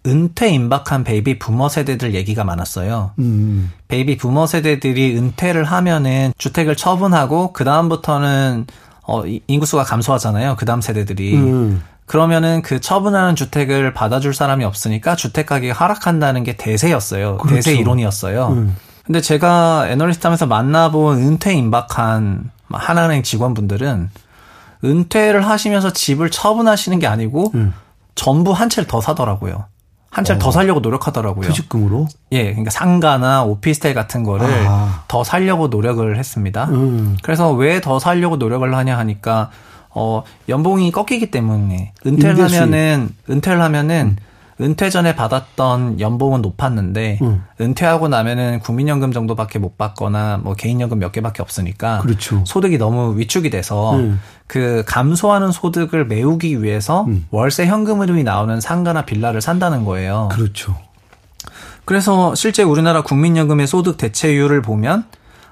은퇴 0.06 0.48
임박한 0.50 1.04
베이비 1.04 1.38
부머 1.38 1.68
세대들 1.68 2.14
얘기가 2.14 2.44
많았어요. 2.44 3.12
음. 3.18 3.72
베이비 3.88 4.16
부머 4.16 4.46
세대들이 4.46 5.16
은퇴를 5.16 5.64
하면은 5.64 6.32
주택을 6.38 6.76
처분하고 6.76 7.52
그 7.52 7.64
다음부터는 7.64 8.66
어 9.02 9.22
인구수가 9.26 9.82
감소하잖아요. 9.84 10.56
그 10.56 10.64
다음 10.64 10.80
세대들이. 10.80 11.36
음. 11.36 11.82
그러면은 12.06 12.62
그 12.62 12.80
처분하는 12.80 13.34
주택을 13.34 13.92
받아줄 13.92 14.32
사람이 14.32 14.64
없으니까 14.64 15.16
주택 15.16 15.46
가격이 15.46 15.70
하락한다는 15.70 16.44
게 16.44 16.56
대세였어요. 16.56 17.38
그렇죠. 17.38 17.56
대세 17.56 17.74
이론이었어요. 17.74 18.48
음. 18.48 18.76
근데 19.06 19.20
제가 19.20 19.88
애널리스트 19.88 20.26
하면서 20.26 20.46
만나본 20.46 21.18
은퇴 21.18 21.54
임박한 21.54 22.50
하나은행 22.72 23.22
직원분들은 23.22 24.10
은퇴를 24.84 25.46
하시면서 25.46 25.92
집을 25.92 26.30
처분하시는 26.30 26.98
게 26.98 27.06
아니고 27.06 27.52
음. 27.54 27.72
전부 28.14 28.52
한 28.52 28.68
채를 28.68 28.86
더 28.88 29.00
사더라고요. 29.00 29.64
한 30.10 30.25
채를 30.25 30.40
어. 30.40 30.44
더 30.44 30.50
살려고 30.50 30.80
노력하더라고요. 30.80 31.46
퇴직금으로? 31.46 32.08
예, 32.32 32.44
그러니까 32.46 32.70
상가나 32.70 33.44
오피스텔 33.44 33.94
같은 33.94 34.25
거를 34.25 34.46
아. 34.66 35.04
더 35.08 35.22
살려고 35.22 35.68
노력을 35.68 36.16
했습니다. 36.16 36.64
음. 36.66 37.16
그래서 37.22 37.52
왜 37.52 37.80
더 37.80 37.98
살려고 37.98 38.36
노력을 38.36 38.75
하냐 38.75 38.98
하니까 38.98 39.50
어 39.90 40.25
연봉이 40.48 40.90
꺾이기 40.90 41.30
때문에 41.30 41.92
은퇴를 42.06 42.42
하면은 42.44 43.10
은퇴를 43.30 43.62
하면은 43.62 44.16
음. 44.18 44.25
은퇴 44.60 44.88
전에 44.88 45.14
받았던 45.14 46.00
연봉은 46.00 46.40
높았는데 46.40 47.18
음. 47.20 47.44
은퇴하고 47.60 48.08
나면은 48.08 48.60
국민연금 48.60 49.12
정도밖에 49.12 49.58
못 49.58 49.76
받거나 49.76 50.38
뭐 50.42 50.54
개인연금 50.54 50.98
몇 50.98 51.12
개밖에 51.12 51.42
없으니까 51.42 51.98
그렇죠. 51.98 52.42
소득이 52.46 52.78
너무 52.78 53.18
위축이 53.18 53.50
돼서 53.50 53.96
음. 53.96 54.20
그 54.46 54.82
감소하는 54.86 55.52
소득을 55.52 56.06
메우기 56.06 56.62
위해서 56.62 57.04
음. 57.04 57.26
월세 57.30 57.66
현금으로 57.66 58.14
나오는 58.22 58.60
상가나 58.60 59.04
빌라를 59.04 59.40
산다는 59.40 59.84
거예요. 59.84 60.28
그렇죠. 60.32 60.76
그래서 61.84 62.34
실제 62.34 62.62
우리나라 62.62 63.02
국민연금의 63.02 63.66
소득 63.66 63.96
대체율을 63.96 64.62
보면 64.62 65.04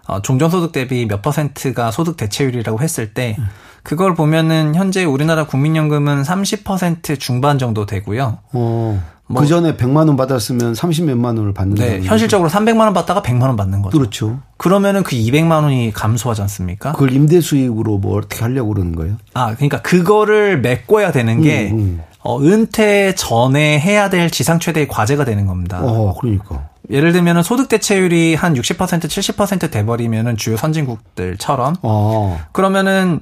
어, 0.07 0.21
종전소득 0.23 0.73
대비 0.73 1.07
몇 1.07 1.23
퍼센트가 1.23 1.91
소득 1.91 2.17
대체율이라고 2.17 2.81
했을 2.81 3.15
때 3.15 3.37
음. 3.39 3.47
그걸 3.83 4.15
보면은 4.15 4.75
현재 4.75 5.05
우리나라 5.05 5.47
국민연금은 5.47 6.23
30% 6.23 7.21
중반 7.21 7.59
정도 7.59 7.87
되고요. 7.87 8.39
어. 8.53 9.14
뭐, 9.27 9.41
그 9.41 9.49
전에 9.49 9.77
100만 9.77 10.07
원 10.07 10.17
받았으면 10.17 10.75
30 10.75 11.07
몇만 11.07 11.39
원을 11.39 11.55
받는 11.55 11.77
네, 11.77 12.03
현실적으로 12.03 12.51
300만 12.51 12.81
원 12.81 12.93
받다가 12.93 13.23
100만 13.23 13.43
원 13.43 13.57
받는 13.57 13.81
거죠. 13.81 13.97
그렇죠. 13.97 14.41
그러면은 14.59 15.03
그 15.03 15.17
200만 15.17 15.63
원이 15.63 15.93
감소하지 15.95 16.43
않습니까? 16.43 16.93
그걸 16.93 17.13
임대 17.13 17.41
수익으로 17.41 17.99
뭐 17.99 18.19
어떻게 18.19 18.43
하려고 18.43 18.75
그러는 18.75 18.95
거예요? 18.95 19.17
아, 19.33 19.55
그러니까 19.55 19.81
그거를 19.81 20.61
메꿔야 20.61 21.11
되는 21.11 21.41
게 21.41 21.71
음, 21.71 21.79
음. 21.79 22.03
어, 22.21 22.39
은퇴 22.41 23.15
전에 23.15 23.79
해야 23.79 24.11
될 24.11 24.31
지상 24.31 24.59
최대의 24.59 24.89
과제가 24.89 25.25
되는 25.25 25.47
겁니다. 25.47 25.81
어, 25.83 26.15
그러니까. 26.19 26.69
예를 26.91 27.13
들면은 27.13 27.43
소득 27.43 27.69
대체율이 27.69 28.35
한 28.35 28.55
60% 28.55 28.77
70% 28.77 29.71
돼버리면은 29.71 30.37
주요 30.37 30.57
선진국들처럼 30.59 31.77
어. 31.83 32.41
그러면은 32.53 33.21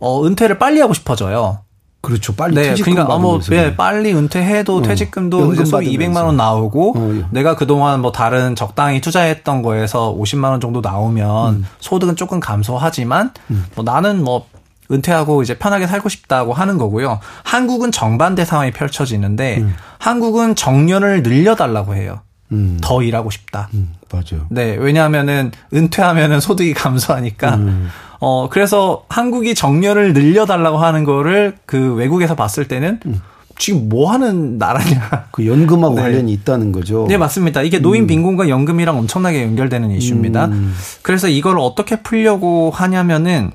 어, 0.00 0.24
은퇴를 0.26 0.58
빨리 0.58 0.80
하고 0.80 0.92
싶어져요. 0.92 1.63
그렇죠. 2.04 2.34
빨리 2.34 2.54
네, 2.54 2.62
퇴직금 2.70 2.94
그러니까 2.94 3.18
뭐 3.18 3.40
네, 3.40 3.74
빨리 3.74 4.12
은퇴해도 4.12 4.76
어, 4.76 4.82
퇴직금도 4.82 5.54
이제 5.54 5.64
소위 5.64 5.96
200만 5.96 6.24
원 6.24 6.36
나오고 6.36 6.94
어, 6.96 7.14
예. 7.16 7.24
내가 7.30 7.56
그동안 7.56 8.00
뭐 8.00 8.12
다른 8.12 8.54
적당히 8.54 9.00
투자했던 9.00 9.62
거에서 9.62 10.14
50만 10.16 10.50
원 10.50 10.60
정도 10.60 10.80
나오면 10.80 11.54
음. 11.54 11.66
소득은 11.80 12.16
조금 12.16 12.40
감소하지만 12.40 13.32
음. 13.50 13.64
뭐 13.74 13.84
나는 13.84 14.22
뭐 14.22 14.46
은퇴하고 14.90 15.42
이제 15.42 15.58
편하게 15.58 15.86
살고 15.86 16.08
싶다고 16.08 16.52
하는 16.52 16.78
거고요. 16.78 17.20
한국은 17.42 17.90
정반대 17.90 18.44
상황이 18.44 18.70
펼쳐지는데 18.70 19.58
음. 19.58 19.74
한국은 19.98 20.54
정년을 20.54 21.22
늘려달라고 21.22 21.94
해요. 21.94 22.20
음. 22.52 22.78
더 22.80 23.02
일하고 23.02 23.30
싶다. 23.30 23.68
음, 23.74 23.94
맞아요. 24.12 24.46
네, 24.50 24.76
왜냐하면은 24.78 25.50
은퇴하면은 25.72 26.40
소득이 26.40 26.74
감소하니까 26.74 27.54
음. 27.56 27.88
어, 28.20 28.48
그래서 28.48 29.04
한국이 29.08 29.54
정년을 29.54 30.12
늘려달라고 30.12 30.78
하는 30.78 31.04
거를 31.04 31.56
그 31.66 31.94
외국에서 31.94 32.34
봤을 32.34 32.68
때는 32.68 33.00
음. 33.06 33.20
지금 33.58 33.88
뭐 33.88 34.10
하는 34.10 34.58
나라냐. 34.58 35.26
그 35.30 35.46
연금하고 35.46 35.94
네. 35.96 36.02
관련이 36.02 36.32
있다는 36.32 36.72
거죠. 36.72 37.06
네, 37.08 37.16
맞습니다. 37.16 37.62
이게 37.62 37.78
노인 37.78 38.04
음. 38.04 38.06
빈곤과 38.06 38.48
연금이랑 38.48 38.98
엄청나게 38.98 39.42
연결되는 39.42 39.90
이슈입니다. 39.90 40.46
음. 40.46 40.74
그래서 41.02 41.28
이걸 41.28 41.58
어떻게 41.58 42.02
풀려고 42.02 42.70
하냐면은 42.70 43.52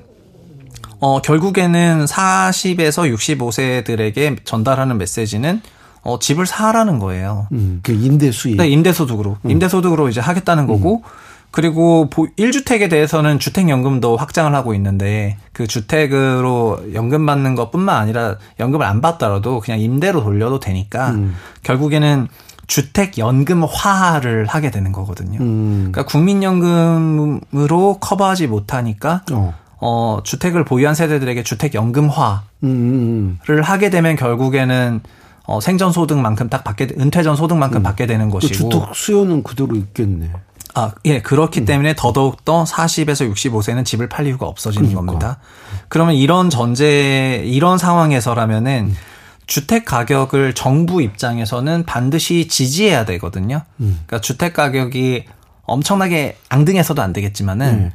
어, 1.00 1.20
결국에는 1.20 2.04
40에서 2.04 3.12
65세들에게 3.14 4.38
전달하는 4.44 4.98
메시지는 4.98 5.62
어, 6.02 6.18
집을 6.18 6.46
사라는 6.46 6.98
거예요. 6.98 7.46
음, 7.52 7.80
그 7.82 7.92
임대 7.92 8.30
수익. 8.32 8.56
네, 8.56 8.68
임대 8.68 8.92
소득으로. 8.92 9.36
음. 9.44 9.50
임대 9.50 9.68
소득으로 9.68 10.08
이제 10.08 10.20
하겠다는 10.20 10.66
거고 10.66 11.02
음. 11.04 11.10
그리고 11.50 12.08
1주택에 12.10 12.88
대해서는 12.88 13.40
주택연금도 13.40 14.16
확장을 14.16 14.54
하고 14.54 14.72
있는데 14.74 15.36
그 15.52 15.66
주택으로 15.66 16.80
연금 16.94 17.26
받는 17.26 17.56
것 17.56 17.70
뿐만 17.72 17.96
아니라 17.96 18.36
연금을 18.60 18.86
안 18.86 19.00
받더라도 19.00 19.60
그냥 19.60 19.80
임대로 19.80 20.22
돌려도 20.22 20.60
되니까 20.60 21.10
음. 21.10 21.34
결국에는 21.64 22.28
주택연금화를 22.68 24.46
하게 24.46 24.70
되는 24.70 24.92
거거든요. 24.92 25.40
음. 25.40 25.88
그러니까 25.90 26.04
국민연금으로 26.04 27.98
커버하지 27.98 28.46
못하니까 28.46 29.24
어. 29.32 29.54
어 29.80 30.20
주택을 30.22 30.64
보유한 30.64 30.94
세대들에게 30.94 31.42
주택연금화를 31.42 32.40
음. 32.62 33.38
하게 33.60 33.90
되면 33.90 34.14
결국에는 34.14 35.00
어, 35.50 35.60
생전 35.60 35.90
소득만큼 35.90 36.48
딱 36.48 36.62
받게 36.62 36.90
은퇴 37.00 37.24
전 37.24 37.34
소득만큼 37.34 37.78
음. 37.78 37.82
받게 37.82 38.06
되는 38.06 38.30
것이고 38.30 38.54
주택 38.54 38.94
수요는 38.94 39.42
그대로 39.42 39.74
있겠네. 39.74 40.30
아, 40.76 40.92
예, 41.06 41.20
그렇기 41.20 41.62
음. 41.62 41.64
때문에 41.64 41.94
더더욱 41.96 42.44
더 42.44 42.62
40에서 42.62 43.28
65세는 43.34 43.84
집을 43.84 44.08
팔 44.08 44.28
이유가 44.28 44.46
없어지는 44.46 44.90
그러니까. 44.90 45.12
겁니다. 45.12 45.38
그러면 45.88 46.14
이런 46.14 46.50
전제, 46.50 47.42
이런 47.44 47.78
상황에서라면은 47.78 48.90
음. 48.90 48.96
주택 49.48 49.84
가격을 49.86 50.54
정부 50.54 51.02
입장에서는 51.02 51.84
반드시 51.84 52.46
지지해야 52.46 53.04
되거든요. 53.06 53.62
음. 53.80 53.98
그러니까 54.06 54.20
주택 54.20 54.52
가격이 54.52 55.24
엄청나게 55.64 56.38
앙등해서도 56.48 57.02
안 57.02 57.12
되겠지만은, 57.12 57.66
음. 57.66 57.90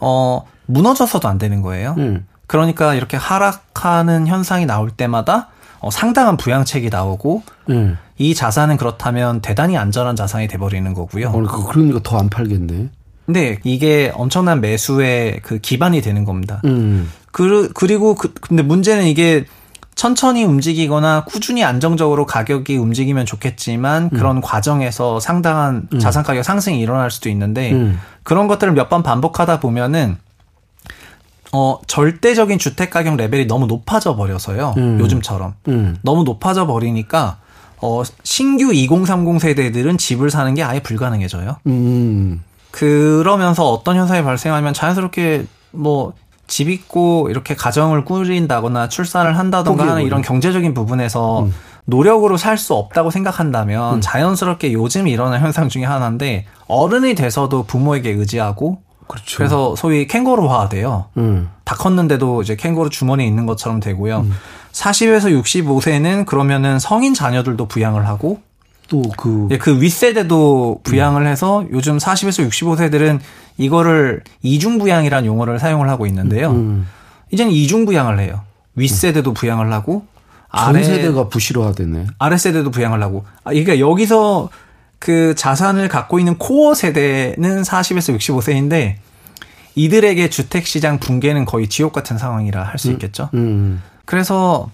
어, 0.00 0.44
무너져서도 0.66 1.28
안 1.28 1.38
되는 1.38 1.62
거예요. 1.62 1.94
음. 1.98 2.26
그러니까 2.48 2.96
이렇게 2.96 3.16
하락하는 3.16 4.26
현상이 4.26 4.66
나올 4.66 4.90
때마다 4.90 5.50
어, 5.80 5.90
상당한 5.90 6.36
부양책이 6.36 6.90
나오고 6.90 7.42
음. 7.70 7.96
이 8.18 8.34
자산은 8.34 8.76
그렇다면 8.76 9.40
대단히 9.40 9.76
안전한 9.76 10.14
자산이 10.16 10.46
돼버리는 10.48 10.92
거고요. 10.94 11.28
어, 11.28 11.64
그러니까 11.66 12.00
더 12.02 12.18
안 12.18 12.28
팔겠네. 12.28 12.88
근데 13.26 13.58
이게 13.64 14.10
엄청난 14.14 14.60
매수의 14.60 15.40
그 15.42 15.58
기반이 15.58 16.02
되는 16.02 16.24
겁니다. 16.24 16.60
음. 16.64 17.10
그, 17.32 17.70
그리고 17.74 18.14
그, 18.14 18.32
근데 18.40 18.62
문제는 18.62 19.06
이게 19.06 19.44
천천히 19.94 20.44
움직이거나 20.44 21.24
꾸준히 21.24 21.62
안정적으로 21.62 22.26
가격이 22.26 22.76
움직이면 22.76 23.26
좋겠지만 23.26 24.04
음. 24.04 24.10
그런 24.10 24.40
과정에서 24.40 25.20
상당한 25.20 25.88
음. 25.92 25.98
자산 25.98 26.22
가격 26.24 26.42
상승이 26.44 26.80
일어날 26.80 27.10
수도 27.10 27.28
있는데 27.28 27.72
음. 27.72 27.98
그런 28.22 28.48
것들을 28.48 28.72
몇 28.72 28.88
번 28.88 29.02
반복하다 29.02 29.60
보면은 29.60 30.16
어, 31.52 31.78
절대적인 31.86 32.58
주택 32.58 32.90
가격 32.90 33.16
레벨이 33.16 33.46
너무 33.46 33.66
높아져 33.66 34.16
버려서요. 34.16 34.74
음. 34.76 34.98
요즘처럼. 35.00 35.54
음. 35.68 35.96
너무 36.02 36.24
높아져 36.24 36.66
버리니까 36.66 37.38
어, 37.82 38.02
신규 38.22 38.72
2030 38.72 39.40
세대들은 39.40 39.98
집을 39.98 40.30
사는 40.30 40.54
게 40.54 40.62
아예 40.62 40.80
불가능해져요. 40.80 41.56
음. 41.66 42.42
그러면서 42.70 43.68
어떤 43.70 43.96
현상이 43.96 44.22
발생하면 44.22 44.74
자연스럽게 44.74 45.46
뭐 45.72 46.12
집 46.50 46.68
있고 46.68 47.28
이렇게 47.30 47.54
가정을 47.54 48.04
꾸린다거나 48.04 48.88
출산을 48.88 49.38
한다던가 49.38 49.86
하는 49.86 50.02
이런 50.02 50.20
경제적인 50.20 50.74
부분에서 50.74 51.44
음. 51.44 51.54
노력으로 51.86 52.36
살 52.36 52.58
수 52.58 52.74
없다고 52.74 53.10
생각한다면 53.10 53.94
음. 53.94 54.00
자연스럽게 54.02 54.72
요즘 54.72 55.06
일어나는 55.08 55.40
현상 55.40 55.68
중에 55.68 55.84
하나인데 55.84 56.46
어른이 56.66 57.14
돼서도 57.14 57.62
부모에게 57.62 58.10
의지하고 58.10 58.82
그렇죠. 59.10 59.36
그래서 59.36 59.74
소위 59.76 60.06
캥거루화 60.06 60.68
돼요. 60.68 61.06
음. 61.16 61.50
다 61.64 61.74
컸는데도 61.74 62.42
이제 62.42 62.54
캥거루 62.54 62.90
주머니에 62.90 63.26
있는 63.26 63.46
것처럼 63.46 63.80
되고요. 63.80 64.20
음. 64.20 64.32
40에서 64.72 65.42
65세는 65.42 66.26
그러면은 66.26 66.78
성인 66.78 67.12
자녀들도 67.12 67.66
부양을 67.66 68.06
하고 68.06 68.40
또그 68.88 69.48
예, 69.50 69.58
그 69.58 69.80
윗세대도 69.80 70.80
부양을 70.84 71.22
음. 71.22 71.26
해서 71.26 71.64
요즘 71.72 71.98
40에서 71.98 72.48
65세들은 72.48 73.20
이거를 73.58 74.22
이중 74.42 74.78
부양이라는 74.78 75.26
용어를 75.26 75.58
사용을 75.58 75.88
하고 75.88 76.06
있는데요. 76.06 76.50
음. 76.50 76.86
이제는 77.32 77.52
이중 77.52 77.86
부양을 77.86 78.20
해요. 78.20 78.42
윗세대도 78.76 79.34
부양을 79.34 79.72
하고 79.72 80.04
아래 80.48 80.82
세대가 80.82 81.28
부실화되네. 81.28 82.06
아래 82.18 82.36
세대도 82.36 82.70
부양을 82.70 83.02
하고. 83.02 83.24
아, 83.44 83.50
그러니까 83.50 83.78
여기서 83.78 84.50
그 85.00 85.34
자산을 85.34 85.88
갖고 85.88 86.18
있는 86.18 86.36
코어 86.36 86.74
세대는 86.74 87.62
40에서 87.62 88.16
65세인데 88.16 88.96
이들에게 89.74 90.28
주택 90.28 90.66
시장 90.66 91.00
붕괴는 91.00 91.46
거의 91.46 91.68
지옥 91.68 91.92
같은 91.92 92.18
상황이라 92.18 92.62
할수 92.62 92.88
음, 92.88 92.92
있겠죠. 92.92 93.30
음, 93.34 93.38
음. 93.38 93.82
그래서 94.04 94.70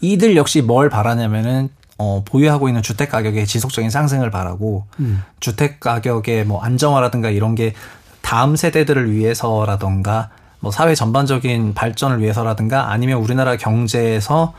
이들 0.00 0.36
역시 0.36 0.60
뭘 0.60 0.90
바라냐면은 0.90 1.70
어, 1.96 2.22
보유하고 2.26 2.68
있는 2.68 2.82
주택 2.82 3.10
가격의 3.10 3.46
지속적인 3.46 3.88
상승을 3.88 4.30
바라고 4.30 4.84
음. 5.00 5.22
주택 5.40 5.80
가격의 5.80 6.44
뭐 6.44 6.60
안정화라든가 6.62 7.30
이런 7.30 7.54
게 7.54 7.72
다음 8.20 8.56
세대들을 8.56 9.10
위해서라던가 9.10 10.28
뭐 10.60 10.70
사회 10.70 10.94
전반적인 10.94 11.72
발전을 11.72 12.20
위해서라든가 12.20 12.90
아니면 12.90 13.18
우리나라 13.18 13.56
경제에서 13.56 14.52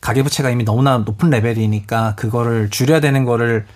가계부채가 0.00 0.48
이미 0.48 0.64
너무나 0.64 0.96
높은 0.98 1.28
레벨이니까 1.28 2.14
그거를 2.14 2.70
줄여야 2.70 3.00
되는 3.00 3.26
거를 3.26 3.66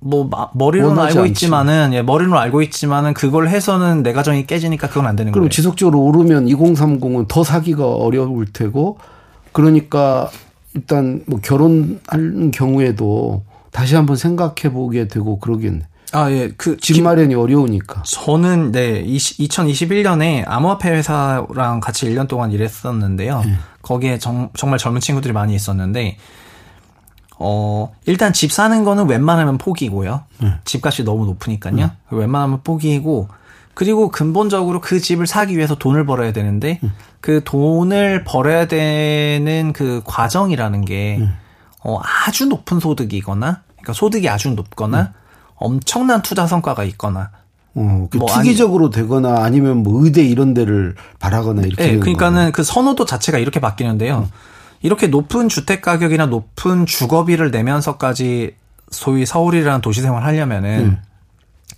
뭐 0.00 0.28
머리로는 0.54 0.98
알고 1.02 1.20
않지. 1.20 1.30
있지만은 1.30 1.90
예, 1.92 2.02
머리로 2.02 2.38
알고 2.38 2.62
있지만은 2.62 3.14
그걸 3.14 3.48
해서는 3.48 4.02
내 4.02 4.12
가정이 4.12 4.46
깨지니까 4.46 4.88
그건 4.88 5.06
안 5.06 5.16
되는 5.16 5.32
그럼 5.32 5.44
거예요. 5.44 5.50
지속적으로 5.50 6.00
오르면 6.02 6.46
2030은 6.46 7.28
더 7.28 7.42
사기가 7.44 7.86
어려울 7.88 8.46
테고 8.52 8.98
그러니까 9.52 10.30
일단 10.74 11.22
뭐 11.26 11.40
결혼하는 11.42 12.50
경우에도 12.52 13.42
다시 13.70 13.94
한번 13.94 14.16
생각해 14.16 14.72
보게 14.72 15.08
되고 15.08 15.38
그러겠네. 15.38 15.82
아, 16.14 16.30
예. 16.30 16.48
그 16.50 16.76
집 16.76 17.02
마련이 17.02 17.34
어려우니까. 17.34 18.02
저는 18.02 18.70
네, 18.72 19.00
20, 19.00 19.38
2021년에 19.48 20.44
암호화폐 20.46 20.90
회사랑 20.90 21.80
같이 21.80 22.06
1년 22.06 22.28
동안 22.28 22.52
일했었는데요. 22.52 23.42
네. 23.44 23.52
거기에 23.80 24.18
정, 24.18 24.50
정말 24.54 24.78
젊은 24.78 25.00
친구들이 25.00 25.32
많이 25.32 25.54
있었는데 25.54 26.18
어, 27.44 27.92
일단 28.06 28.32
집 28.32 28.52
사는 28.52 28.84
거는 28.84 29.08
웬만하면 29.08 29.58
포기고요. 29.58 30.22
네. 30.38 30.54
집값이 30.64 31.02
너무 31.04 31.26
높으니까요. 31.26 31.74
네. 31.74 31.90
웬만하면 32.10 32.60
포기고 32.62 33.28
그리고 33.74 34.10
근본적으로 34.10 34.80
그 34.80 35.00
집을 35.00 35.26
사기 35.26 35.56
위해서 35.56 35.74
돈을 35.74 36.06
벌어야 36.06 36.32
되는데 36.32 36.78
네. 36.80 36.90
그 37.20 37.42
돈을 37.44 38.24
벌어야 38.24 38.66
되는 38.66 39.72
그 39.72 40.02
과정이라는 40.04 40.84
게 40.84 41.16
네. 41.20 41.28
어, 41.82 41.98
아주 42.26 42.46
높은 42.46 42.78
소득이거나 42.80 43.62
그러니까 43.72 43.92
소득이 43.92 44.28
아주 44.28 44.50
높거나 44.50 45.02
네. 45.02 45.08
엄청난 45.56 46.22
투자 46.22 46.46
성과가 46.46 46.84
있거나 46.84 47.30
어, 47.74 48.06
그 48.10 48.18
뭐 48.18 48.28
투기적으로 48.28 48.86
아니, 48.86 48.94
되거나 48.94 49.42
아니면 49.42 49.82
뭐 49.82 50.04
의대 50.04 50.22
이런 50.22 50.52
데를 50.54 50.94
바라거나 51.18 51.62
이렇게. 51.62 51.82
네, 51.92 51.98
그러니까는 51.98 52.38
거나. 52.38 52.50
그 52.50 52.62
선호도 52.62 53.06
자체가 53.06 53.38
이렇게 53.38 53.60
바뀌는데요. 53.60 54.18
음. 54.18 54.51
이렇게 54.82 55.06
높은 55.06 55.48
주택 55.48 55.82
가격이나 55.82 56.26
높은 56.26 56.86
주거비를 56.86 57.50
내면서까지 57.50 58.56
소위 58.90 59.24
서울이라는 59.24 59.80
도시 59.80 60.02
생활 60.02 60.24
하려면은 60.24 60.80
음. 60.80 61.02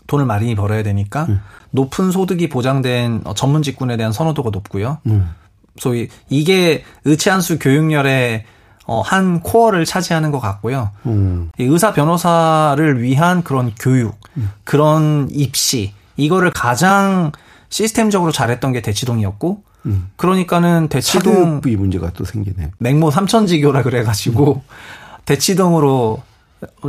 돈을 0.06 0.26
많이 0.26 0.54
벌어야 0.54 0.82
되니까 0.82 1.26
음. 1.28 1.40
높은 1.70 2.10
소득이 2.10 2.48
보장된 2.48 3.22
어, 3.24 3.34
전문 3.34 3.62
직군에 3.62 3.96
대한 3.96 4.12
선호도가 4.12 4.50
높고요. 4.50 4.98
음. 5.06 5.30
소위 5.76 6.08
이게 6.28 6.84
의치한수 7.04 7.58
교육열의 7.58 8.44
어, 8.86 9.00
한 9.00 9.40
코어를 9.40 9.84
차지하는 9.84 10.30
것 10.30 10.40
같고요. 10.40 10.90
음. 11.06 11.50
의사 11.58 11.92
변호사를 11.92 13.02
위한 13.02 13.42
그런 13.42 13.72
교육, 13.78 14.18
음. 14.36 14.50
그런 14.64 15.28
입시 15.30 15.94
이거를 16.16 16.50
가장 16.50 17.32
시스템적으로 17.70 18.30
잘했던 18.30 18.72
게 18.72 18.82
대치동이었고, 18.82 19.62
음. 19.86 20.08
그러니까는 20.16 20.88
대치동 20.88 21.62
이 21.66 21.76
문제가 21.76 22.10
또 22.10 22.24
생기네. 22.24 22.72
맹모 22.78 23.10
삼천지교라 23.10 23.82
그래가지고 23.82 24.62
대치동으로 25.26 26.22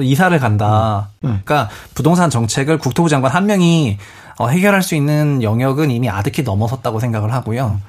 이사를 0.01 0.37
간다. 0.39 1.09
음. 1.23 1.29
음. 1.29 1.41
그러니까 1.43 1.69
부동산 1.93 2.29
정책을 2.29 2.77
국토부 2.77 3.09
장관 3.09 3.31
한 3.31 3.45
명이 3.45 3.97
어, 4.37 4.47
해결할 4.47 4.83
수 4.83 4.95
있는 4.95 5.43
영역은 5.43 5.91
이미 5.91 6.09
아득히 6.09 6.43
넘어섰다고 6.43 6.99
생각을 6.99 7.33
하고요. 7.33 7.79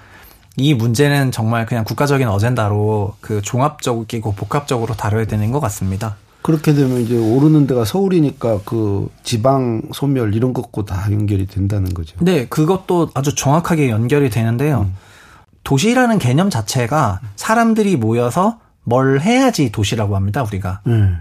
이 0.57 0.75
문제는 0.75 1.33
정말 1.33 1.67
그냥 1.67 1.85
국가적인 1.85 2.29
어젠다로 2.29 3.15
그 3.21 3.43
종합적이고 3.43 4.33
복합적으로 4.33 4.95
다뤄야 4.95 5.27
되는 5.27 5.51
것 5.51 5.61
같습니다. 5.61 6.17
그렇게 6.47 6.75
되면 6.75 7.01
이제 7.01 7.19
오르는 7.19 7.67
데가 7.67 7.85
서울이니까 7.85 8.61
그 8.65 9.11
지방 9.25 9.83
소멸 9.93 10.33
이런 10.33 10.53
것과 10.53 10.85
다 10.85 11.11
연결이 11.11 11.45
된다는 11.45 11.93
거죠. 11.93 12.17
네, 12.21 12.47
그것도 12.47 13.11
아주 13.15 13.35
정확하게 13.35 13.91
연결이 13.91 14.31
되는데요. 14.31 14.83
음. 14.83 14.95
도시라는 15.65 16.21
개념 16.21 16.49
자체가 16.49 17.19
사람들이 17.35 17.97
모여서 17.97 18.61
뭘 18.85 19.19
해야지 19.19 19.73
도시라고 19.73 20.15
합니다, 20.15 20.45
우리가. 20.45 20.83
음. 20.87 21.19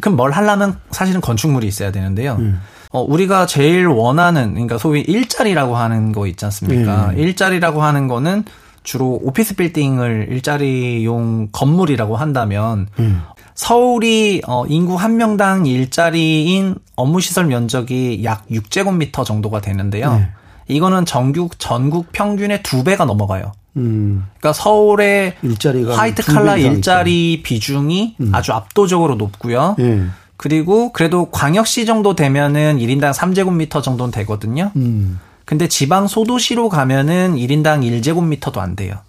그럼 0.00 0.14
뭘 0.14 0.30
하려면 0.30 0.78
사실은 0.92 1.20
건축물이 1.20 1.66
있어야 1.66 1.90
되는데요. 1.90 2.36
음. 2.38 2.60
어, 2.92 3.00
우리가 3.02 3.46
제일 3.46 3.88
원하는, 3.88 4.52
그러니까 4.52 4.78
소위 4.78 5.00
일자리라고 5.00 5.76
하는 5.76 6.12
거 6.12 6.28
있지 6.28 6.44
않습니까? 6.44 7.10
음. 7.10 7.18
일자리라고 7.18 7.82
하는 7.82 8.06
거는 8.06 8.44
주로 8.84 9.18
오피스 9.20 9.56
빌딩을 9.56 10.28
일자리용 10.30 11.48
건물이라고 11.50 12.14
한다면, 12.16 12.86
음. 13.00 13.20
서울이 13.58 14.40
어, 14.46 14.64
인구 14.68 14.94
한 14.94 15.16
명당 15.16 15.66
일자리인 15.66 16.76
업무시설 16.94 17.46
면적이 17.46 18.22
약 18.22 18.46
6제곱미터 18.48 19.24
정도가 19.24 19.60
되는데요. 19.60 20.14
네. 20.14 20.28
이거는 20.68 21.04
전국, 21.04 21.58
전국 21.58 22.12
평균의 22.12 22.62
두 22.62 22.84
배가 22.84 23.04
넘어가요. 23.04 23.52
음. 23.76 24.26
그러니까 24.38 24.52
서울의 24.52 25.34
일자리가 25.42 25.98
화이트 25.98 26.22
칼라 26.22 26.56
일자리 26.56 27.42
비중이 27.42 28.14
음. 28.20 28.32
아주 28.32 28.52
압도적으로 28.52 29.16
높고요. 29.16 29.74
네. 29.76 30.06
그리고 30.36 30.92
그래도 30.92 31.28
광역시 31.32 31.84
정도 31.84 32.14
되면은 32.14 32.78
1인당 32.78 33.12
3제곱미터 33.12 33.82
정도는 33.82 34.12
되거든요. 34.12 34.70
음. 34.76 35.18
근데 35.44 35.66
지방 35.66 36.06
소도시로 36.06 36.68
가면은 36.68 37.34
1인당 37.34 37.82
1제곱미터도 37.82 38.58
안 38.58 38.76
돼요. 38.76 39.00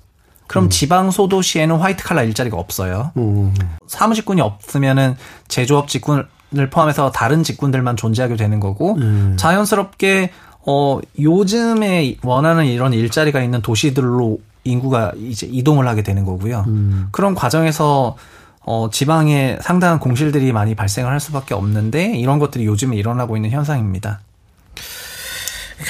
그럼 0.50 0.66
음. 0.66 0.70
지방 0.70 1.12
소도시에는 1.12 1.78
화이트 1.78 2.04
칼라 2.04 2.24
일자리가 2.24 2.58
없어요. 2.58 3.12
음. 3.18 3.54
사무직군이 3.86 4.42
없으면은 4.42 5.16
제조업 5.48 5.88
직군을 5.88 6.26
포함해서 6.72 7.12
다른 7.12 7.44
직군들만 7.44 7.96
존재하게 7.96 8.36
되는 8.36 8.60
거고 8.60 8.96
음. 8.96 9.36
자연스럽게 9.38 10.32
어 10.66 11.00
요즘에 11.20 12.18
원하는 12.24 12.66
이런 12.66 12.94
일자리가 12.94 13.44
있는 13.44 13.62
도시들로 13.62 14.40
인구가 14.64 15.14
이제 15.18 15.48
이동을 15.50 15.88
하게 15.88 16.02
되는 16.02 16.26
거고요. 16.26 16.66
음. 16.68 17.10
그런 17.12 17.36
과정에서 17.36 18.18
어, 18.62 18.90
지방에 18.92 19.58
상당한 19.62 20.00
공실들이 20.00 20.52
많이 20.52 20.74
발생을 20.74 21.12
할 21.12 21.20
수밖에 21.20 21.54
없는데 21.54 22.18
이런 22.18 22.40
것들이 22.40 22.66
요즘에 22.66 22.98
일어나고 22.98 23.36
있는 23.38 23.52
현상입니다. 23.52 24.20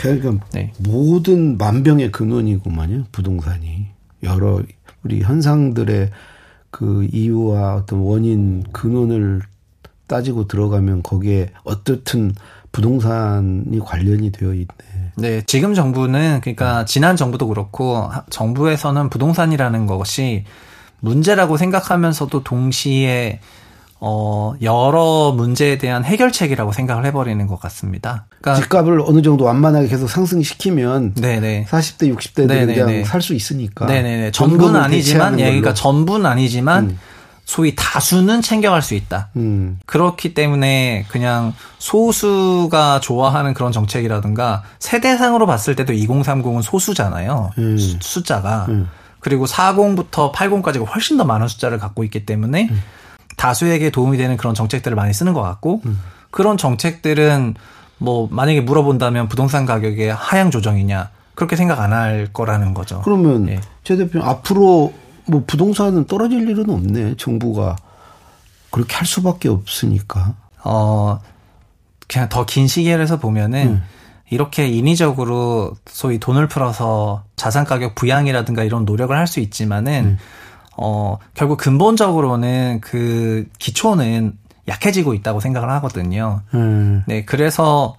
그러니까 0.01 0.45
네. 0.51 0.73
모든 0.77 1.57
만병의 1.57 2.11
근원이고만요 2.11 3.05
부동산이 3.11 3.98
여러 4.23 4.61
우리 5.03 5.21
현상들의 5.21 6.09
그 6.71 7.07
이유와 7.11 7.75
어떤 7.75 7.99
원인 7.99 8.63
근원을 8.71 9.41
따지고 10.07 10.47
들어가면 10.47 11.03
거기에 11.03 11.51
어떻든 11.63 12.33
부동산이 12.71 13.79
관련이 13.79 14.31
되어 14.31 14.53
있네. 14.53 14.67
네, 15.17 15.41
지금 15.45 15.73
정부는 15.73 16.41
그러니까 16.41 16.85
지난 16.85 17.15
정부도 17.15 17.47
그렇고 17.47 18.09
정부에서는 18.29 19.09
부동산이라는 19.09 19.85
것이 19.85 20.45
문제라고 20.99 21.57
생각하면서도 21.57 22.43
동시에 22.43 23.39
어, 24.01 24.53
여러 24.61 25.33
문제에 25.35 25.77
대한 25.77 26.05
해결책이라고 26.05 26.71
생각을 26.71 27.05
해버리는 27.05 27.45
것 27.47 27.59
같습니다. 27.59 28.25
그러니까 28.41 28.63
집값을 28.63 29.01
어느 29.05 29.21
정도 29.21 29.43
완만하게 29.43 29.87
계속 29.87 30.07
상승시키면 30.07 31.15
네네. 31.15 31.65
40대, 31.69 32.15
60대들은 32.15 32.73
그냥 32.73 33.03
살 33.03 33.21
수 33.21 33.33
있으니까. 33.33 33.85
네네네. 33.85 34.31
전부는 34.31 34.79
아니지만, 34.79 35.39
예, 35.39 35.45
그러니까 35.45 35.73
전부는 35.73 36.25
아니지만 36.25 36.91
음. 36.91 36.99
소위 37.43 37.73
다수는 37.75 38.41
챙겨갈 38.41 38.81
수 38.81 38.93
있다. 38.93 39.29
음. 39.35 39.79
그렇기 39.85 40.33
때문에 40.33 41.05
그냥 41.09 41.53
소수가 41.79 42.99
좋아하는 43.01 43.53
그런 43.53 43.71
정책이라든가 43.71 44.63
세대상으로 44.79 45.45
봤을 45.45 45.75
때도 45.75 45.91
2030은 45.93 46.61
소수잖아요. 46.61 47.51
음. 47.57 47.77
숫자가. 47.99 48.67
음. 48.69 48.87
그리고 49.19 49.45
40부터 49.45 50.31
80까지가 50.31 50.87
훨씬 50.93 51.17
더 51.17 51.25
많은 51.25 51.47
숫자를 51.49 51.77
갖고 51.77 52.03
있기 52.05 52.25
때문에 52.25 52.69
음. 52.71 52.81
다수에게 53.39 53.89
도움이 53.89 54.17
되는 54.17 54.35
그런 54.35 54.53
정책들을 54.53 54.95
많이 54.95 55.13
쓰는 55.13 55.33
것 55.33 55.41
같고 55.41 55.81
음. 55.85 55.97
그런 56.29 56.57
정책들은 56.57 57.55
뭐 57.97 58.27
만약에 58.29 58.59
물어본다면 58.61 59.29
부동산 59.29 59.65
가격의 59.65 60.13
하향 60.13 60.51
조정이냐 60.51 61.09
그렇게 61.35 61.55
생각 61.55 61.79
안 61.79 61.93
할 61.93 62.27
거라는 62.33 62.73
거죠. 62.73 63.01
그러면 63.05 63.47
예. 63.47 63.61
최 63.85 63.95
대표 63.95 64.21
앞으로 64.21 64.93
뭐 65.25 65.43
부동산은 65.47 66.05
떨어질 66.05 66.49
일은 66.49 66.69
없네. 66.69 67.15
정부가 67.17 67.77
그렇게 68.71 68.95
할 68.97 69.05
수밖에 69.05 69.47
없으니까. 69.47 70.35
어 70.65 71.19
그냥 72.09 72.27
더긴 72.27 72.67
해서 72.99 73.19
보면은 73.19 73.67
음. 73.67 73.83
이렇게 74.29 74.67
인위적으로 74.67 75.75
소위 75.87 76.19
돈을 76.19 76.47
풀어서 76.49 77.23
자산 77.37 77.63
가격 77.65 77.95
부양이라든가 77.95 78.63
이런 78.63 78.83
노력을 78.83 79.15
할 79.15 79.27
수 79.27 79.39
있지만은 79.39 80.05
음. 80.05 80.17
어 80.81 81.17
결국 81.33 81.57
근본적으로는 81.57 82.79
그 82.81 83.45
기초는 83.59 84.33
약해지고 84.67 85.13
있다고 85.13 85.39
생각을 85.39 85.69
하거든요. 85.71 86.41
음. 86.53 87.03
네, 87.07 87.25
그래서 87.25 87.95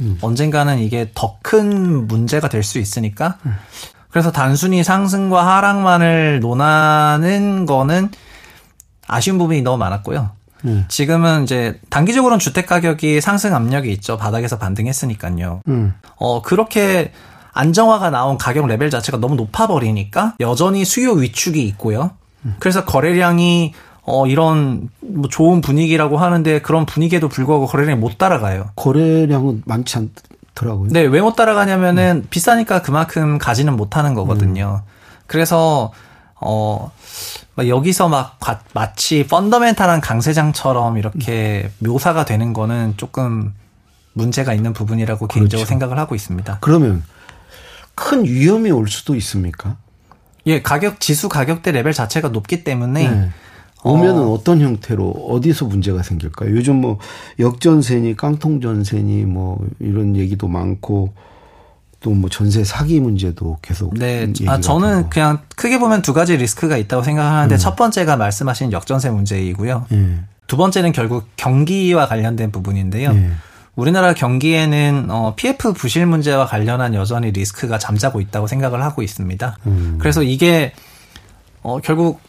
음. 0.00 0.18
언젠가는 0.20 0.78
이게 0.78 1.10
더 1.14 1.38
큰 1.42 2.08
문제가 2.08 2.48
될 2.48 2.62
수 2.64 2.78
있으니까 2.78 3.36
음. 3.46 3.54
그래서 4.10 4.32
단순히 4.32 4.82
상승과 4.82 5.46
하락만을 5.56 6.40
논하는 6.40 7.66
거는 7.66 8.10
아쉬운 9.06 9.38
부분이 9.38 9.62
너무 9.62 9.76
많았고요. 9.78 10.30
음. 10.64 10.84
지금은 10.88 11.42
이제 11.44 11.78
단기적으로는 11.90 12.38
주택 12.38 12.66
가격이 12.66 13.20
상승 13.20 13.54
압력이 13.54 13.92
있죠. 13.92 14.16
바닥에서 14.16 14.58
반등했으니까요. 14.58 15.60
음. 15.68 15.94
어 16.16 16.40
그렇게 16.42 17.12
안정화가 17.52 18.10
나온 18.10 18.38
가격 18.38 18.66
레벨 18.66 18.88
자체가 18.90 19.18
너무 19.18 19.34
높아 19.36 19.66
버리니까 19.66 20.34
여전히 20.40 20.84
수요 20.84 21.12
위축이 21.12 21.62
있고요. 21.68 22.12
음. 22.44 22.54
그래서 22.58 22.84
거래량이 22.84 23.72
어 24.02 24.26
이런 24.26 24.88
뭐 25.00 25.28
좋은 25.28 25.60
분위기라고 25.60 26.18
하는데 26.18 26.60
그런 26.60 26.84
분위기에도 26.86 27.28
불구하고 27.28 27.66
거래량이 27.66 27.98
못 27.98 28.18
따라가요. 28.18 28.70
거래량은 28.76 29.62
많지 29.64 29.98
않더라고요. 30.54 30.90
네, 30.90 31.00
왜 31.02 31.20
못 31.20 31.36
따라가냐면은 31.36 32.22
음. 32.24 32.26
비싸니까 32.28 32.82
그만큼 32.82 33.38
가지는 33.38 33.76
못하는 33.76 34.14
거거든요. 34.14 34.82
음. 34.84 34.90
그래서 35.26 35.92
어 36.40 36.92
여기서 37.56 38.08
막 38.08 38.38
마치 38.74 39.26
펀더멘탈한 39.26 40.00
강세장처럼 40.02 40.98
이렇게 40.98 41.70
묘사가 41.78 42.24
되는 42.24 42.52
거는 42.52 42.94
조금 42.98 43.54
문제가 44.12 44.52
있는 44.52 44.72
부분이라고 44.72 45.26
그렇죠. 45.28 45.34
개인적으로 45.40 45.66
생각을 45.66 45.98
하고 45.98 46.14
있습니다. 46.14 46.58
그러면 46.60 47.04
큰 47.94 48.24
위험이 48.24 48.70
올 48.70 48.88
수도 48.88 49.14
있습니까? 49.14 49.76
예, 50.46 50.62
가격 50.62 51.00
지수 51.00 51.28
가격대 51.28 51.72
레벨 51.72 51.92
자체가 51.92 52.28
높기 52.28 52.64
때문에 52.64 53.08
네. 53.08 53.28
오면은 53.84 54.22
어. 54.22 54.40
떤 54.42 54.60
형태로 54.60 55.10
어디서 55.30 55.66
문제가 55.66 56.02
생길까요? 56.02 56.50
요즘 56.56 56.76
뭐 56.80 56.98
역전세니 57.38 58.16
깡통 58.16 58.60
전세니 58.60 59.24
뭐 59.24 59.58
이런 59.78 60.16
얘기도 60.16 60.48
많고 60.48 61.12
또 62.04 62.10
뭐 62.10 62.28
전세 62.28 62.64
사기 62.64 63.00
문제도 63.00 63.56
계속 63.62 63.94
네. 63.94 64.30
아 64.46 64.60
저는 64.60 64.96
되고. 64.98 65.08
그냥 65.10 65.38
크게 65.56 65.78
보면 65.78 66.02
두 66.02 66.12
가지 66.12 66.36
리스크가 66.36 66.76
있다고 66.76 67.02
생각하는데 67.02 67.54
음. 67.54 67.58
첫 67.58 67.76
번째가 67.76 68.16
말씀하신 68.16 68.72
역전세 68.72 69.08
문제이고요. 69.08 69.86
예. 69.90 70.18
두 70.46 70.58
번째는 70.58 70.92
결국 70.92 71.26
경기와 71.36 72.06
관련된 72.06 72.52
부분인데요. 72.52 73.10
예. 73.10 73.30
우리나라 73.76 74.14
경기에는 74.14 75.06
어, 75.10 75.34
PF 75.34 75.72
부실 75.72 76.06
문제와 76.06 76.46
관련한 76.46 76.94
여전히 76.94 77.32
리스크가 77.32 77.78
잠자고 77.78 78.20
있다고 78.20 78.46
생각을 78.46 78.82
하고 78.82 79.02
있습니다. 79.02 79.58
음. 79.66 79.96
그래서 80.00 80.22
이게 80.22 80.72
어, 81.62 81.80
결국 81.80 82.20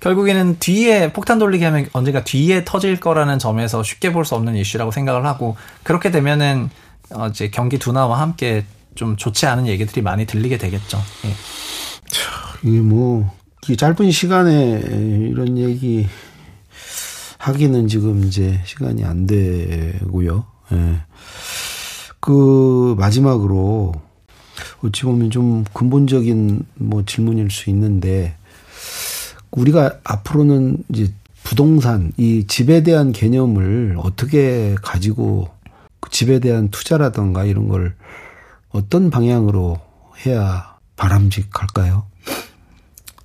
결국에는 0.00 0.58
뒤에 0.58 1.12
폭탄 1.12 1.38
돌리기 1.38 1.62
하면 1.64 1.88
언젠가 1.92 2.24
뒤에 2.24 2.64
터질 2.64 2.98
거라는 2.98 3.38
점에서 3.38 3.82
쉽게 3.82 4.12
볼 4.12 4.24
수 4.24 4.34
없는 4.34 4.56
이슈라고 4.56 4.90
생각을 4.90 5.26
하고 5.26 5.56
그렇게 5.82 6.10
되면은 6.10 6.70
어, 7.14 7.28
이제 7.28 7.50
경기 7.50 7.78
둔화와 7.78 8.20
함께 8.20 8.64
좀 8.94 9.16
좋지 9.16 9.46
않은 9.46 9.66
얘기들이 9.66 10.02
많이 10.02 10.26
들리게 10.26 10.58
되겠죠. 10.58 10.98
예. 11.26 11.34
이게 12.68 12.80
뭐, 12.80 13.32
이 13.68 13.76
짧은 13.76 14.10
시간에 14.10 14.80
이런 15.30 15.56
얘기 15.58 16.06
하기는 17.38 17.88
지금 17.88 18.24
이제 18.24 18.60
시간이 18.64 19.04
안 19.04 19.26
되고요. 19.26 20.51
예. 20.72 20.96
그, 22.20 22.94
마지막으로, 22.98 23.92
어찌 24.84 25.02
보면 25.02 25.30
좀 25.30 25.64
근본적인 25.72 26.66
뭐 26.74 27.04
질문일 27.04 27.50
수 27.50 27.70
있는데, 27.70 28.36
우리가 29.50 29.98
앞으로는 30.04 30.84
이제 30.88 31.12
부동산, 31.42 32.12
이 32.16 32.46
집에 32.46 32.82
대한 32.82 33.12
개념을 33.12 33.96
어떻게 33.98 34.74
가지고 34.80 35.50
그 36.00 36.10
집에 36.10 36.38
대한 36.38 36.68
투자라던가 36.68 37.44
이런 37.44 37.68
걸 37.68 37.94
어떤 38.70 39.10
방향으로 39.10 39.78
해야 40.24 40.76
바람직할까요? 40.96 42.04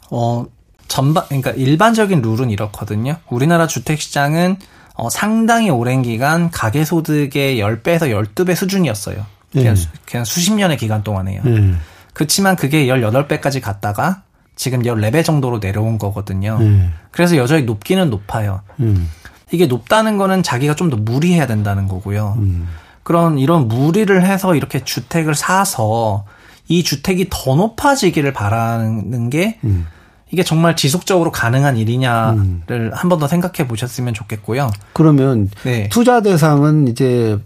어, 0.10 0.46
전반, 0.88 1.26
그러니까 1.28 1.52
일반적인 1.52 2.22
룰은 2.22 2.50
이렇거든요. 2.50 3.18
우리나라 3.30 3.68
주택 3.68 4.02
시장은 4.02 4.58
어, 4.98 5.10
상당히 5.10 5.70
오랜 5.70 6.02
기간 6.02 6.50
가계 6.50 6.84
소득의 6.84 7.60
10배에서 7.60 8.10
12배 8.34 8.56
수준이었어요. 8.56 9.26
그냥, 9.52 9.76
네. 9.76 9.82
그냥 10.06 10.26
수십 10.26 10.54
년의 10.54 10.78
기간 10.78 11.04
동안에요. 11.04 11.42
네. 11.44 11.74
그렇지만 12.14 12.56
그게 12.56 12.88
18배까지 12.88 13.62
갔다가 13.62 14.24
지금 14.56 14.82
14배 14.82 15.24
정도로 15.24 15.60
내려온 15.60 16.00
거거든요. 16.00 16.58
네. 16.60 16.90
그래서 17.12 17.38
여전히 17.38 17.64
높기는 17.64 18.10
높아요. 18.10 18.62
음. 18.80 19.10
이게 19.52 19.68
높다는 19.68 20.18
거는 20.18 20.42
자기가 20.44 20.76
좀 20.76 20.90
더 20.90 20.98
무리해야 20.98 21.46
된다는 21.48 21.88
거고요. 21.88 22.36
음. 22.40 22.68
그런 23.04 23.38
이런 23.38 23.68
무리를 23.68 24.22
해서 24.26 24.56
이렇게 24.56 24.84
주택을 24.84 25.36
사서 25.36 26.26
이 26.68 26.84
주택이 26.84 27.28
더 27.30 27.56
높아지기를 27.56 28.34
바라는 28.34 29.30
게 29.30 29.60
음. 29.64 29.88
이게 30.30 30.44
정말 30.44 30.76
지속적으로 30.76 31.32
가능한 31.32 31.78
일이냐를 31.78 32.38
음. 32.70 32.92
한번 32.94 33.20
더 33.20 33.28
생각해 33.28 33.68
보셨으면 33.68 34.14
좋겠고요. 34.14 34.70
그러면 34.94 35.50
네. 35.64 35.88
투자 35.90 36.22
대상은 36.22 36.88
이제 36.88 37.40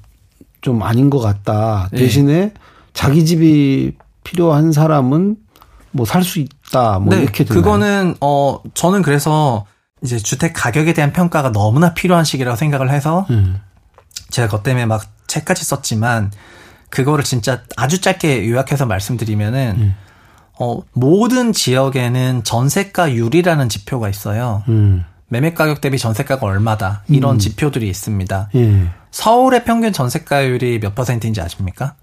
좀 0.61 0.81
아닌 0.83 1.09
것 1.09 1.19
같다. 1.19 1.89
네. 1.91 1.99
대신에 1.99 2.33
네. 2.33 2.53
자기 2.93 3.25
집이 3.25 3.93
필요한 4.23 4.71
사람은 4.71 5.37
뭐 5.91 6.05
살 6.05 6.23
수 6.23 6.39
있다. 6.39 6.99
뭐 6.99 7.13
네, 7.13 7.21
이렇게 7.23 7.43
되나요? 7.43 7.61
그거는 7.61 8.15
어 8.21 8.59
저는 8.73 9.01
그래서 9.01 9.65
이제 10.03 10.17
주택 10.17 10.53
가격에 10.53 10.93
대한 10.93 11.11
평가가 11.13 11.51
너무나 11.51 11.93
필요한 11.93 12.23
시기라고 12.23 12.55
생각을 12.55 12.89
해서 12.89 13.27
음. 13.29 13.59
제가 14.29 14.47
그것 14.47 14.63
때문에 14.63 14.85
막 14.85 15.03
책까지 15.27 15.63
썼지만 15.65 16.31
그거를 16.89 17.23
진짜 17.23 17.61
아주 17.77 18.01
짧게 18.01 18.49
요약해서 18.49 18.85
말씀드리면은 18.85 19.75
음. 19.77 19.95
어, 20.59 20.81
모든 20.93 21.53
지역에는 21.53 22.43
전세가율이라는 22.43 23.69
지표가 23.69 24.09
있어요. 24.09 24.63
음. 24.67 25.05
매매 25.27 25.53
가격 25.53 25.79
대비 25.81 25.97
전세가가 25.97 26.45
얼마다 26.45 27.03
이런 27.07 27.35
음. 27.35 27.39
지표들이 27.39 27.87
있습니다. 27.89 28.49
예. 28.55 28.89
서울의 29.11 29.63
평균 29.63 29.93
전세가율이 29.93 30.79
몇 30.79 30.93
퍼센트인지 30.93 31.39
아십니까? 31.41 31.95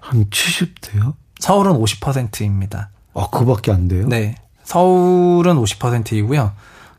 한 0.00 0.26
70대요? 0.26 1.14
서울은 1.40 1.72
50%입니다. 1.72 2.90
아, 3.14 3.28
그밖에 3.30 3.72
안 3.72 3.88
돼요? 3.88 4.06
네. 4.06 4.34
서울은 4.64 5.56
50%이고요. 5.56 6.52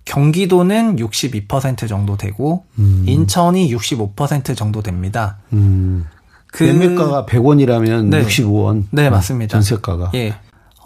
경기도는 0.06 0.96
62% 0.96 1.88
정도 1.88 2.18
되고 2.18 2.66
음. 2.80 3.04
인천이 3.06 3.74
65% 3.76 4.56
정도 4.56 4.82
됩니다. 4.82 5.38
음. 5.54 6.06
그 6.48 6.64
매매가가 6.64 7.26
100원이라면 7.26 8.06
네. 8.06 8.26
65원. 8.26 8.86
네, 8.90 9.10
맞습니다. 9.10 9.52
전세가가. 9.52 10.12
예. 10.16 10.34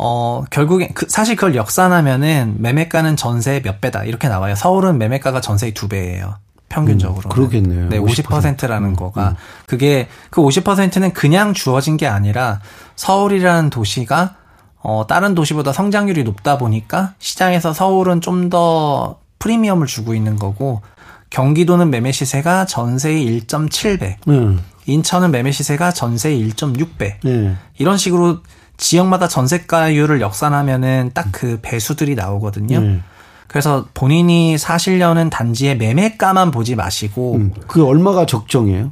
어, 0.03 0.43
결국에 0.49 0.89
그 0.93 1.05
사실 1.07 1.35
그걸 1.35 1.55
역산하면은 1.55 2.55
매매가는 2.57 3.15
전세 3.17 3.61
몇 3.61 3.81
배다 3.81 4.03
이렇게 4.03 4.27
나와요. 4.27 4.55
서울은 4.55 4.97
매매가가 4.97 5.41
전세의 5.41 5.73
두 5.73 5.87
배예요. 5.87 6.35
평균적으로. 6.69 7.27
음, 7.27 7.29
그러겠네요. 7.29 7.89
네, 7.89 7.99
50%라는 7.99 8.89
음, 8.89 8.95
거가 8.95 9.29
음. 9.29 9.35
그게 9.67 10.07
그 10.29 10.41
50%는 10.41 11.13
그냥 11.13 11.53
주어진 11.53 11.97
게 11.97 12.07
아니라 12.07 12.61
서울이라는 12.95 13.69
도시가 13.69 14.35
어, 14.79 15.05
다른 15.07 15.35
도시보다 15.35 15.71
성장률이 15.71 16.23
높다 16.23 16.57
보니까 16.57 17.13
시장에서 17.19 17.73
서울은 17.73 18.21
좀 18.21 18.49
더 18.49 19.21
프리미엄을 19.41 19.87
주고 19.87 20.13
있는 20.13 20.37
거고 20.37 20.81
경기도는 21.31 21.89
매매 21.89 22.11
시세가 22.11 22.65
전세의 22.65 23.41
1.7배, 23.41 24.15
음. 24.27 24.61
인천은 24.85 25.31
매매 25.31 25.51
시세가 25.51 25.91
전세의 25.91 26.49
1.6배. 26.49 27.25
음. 27.25 27.57
이런 27.77 27.97
식으로 27.97 28.39
지역마다 28.82 29.28
전세가율을 29.28 30.22
역산하면은 30.22 31.12
딱 31.13 31.32
그 31.32 31.60
배수들이 31.62 32.15
나오거든요. 32.15 32.78
음. 32.80 33.04
그래서 33.48 33.86
본인이 33.94 34.58
사실려는 34.58 35.30
단지의 35.30 35.78
매매가만 35.78 36.52
보지 36.52 36.76
마시고 36.76 37.36
음. 37.36 37.54
그 37.67 37.86
얼마가 37.86 38.26
적정이에요? 38.26 38.91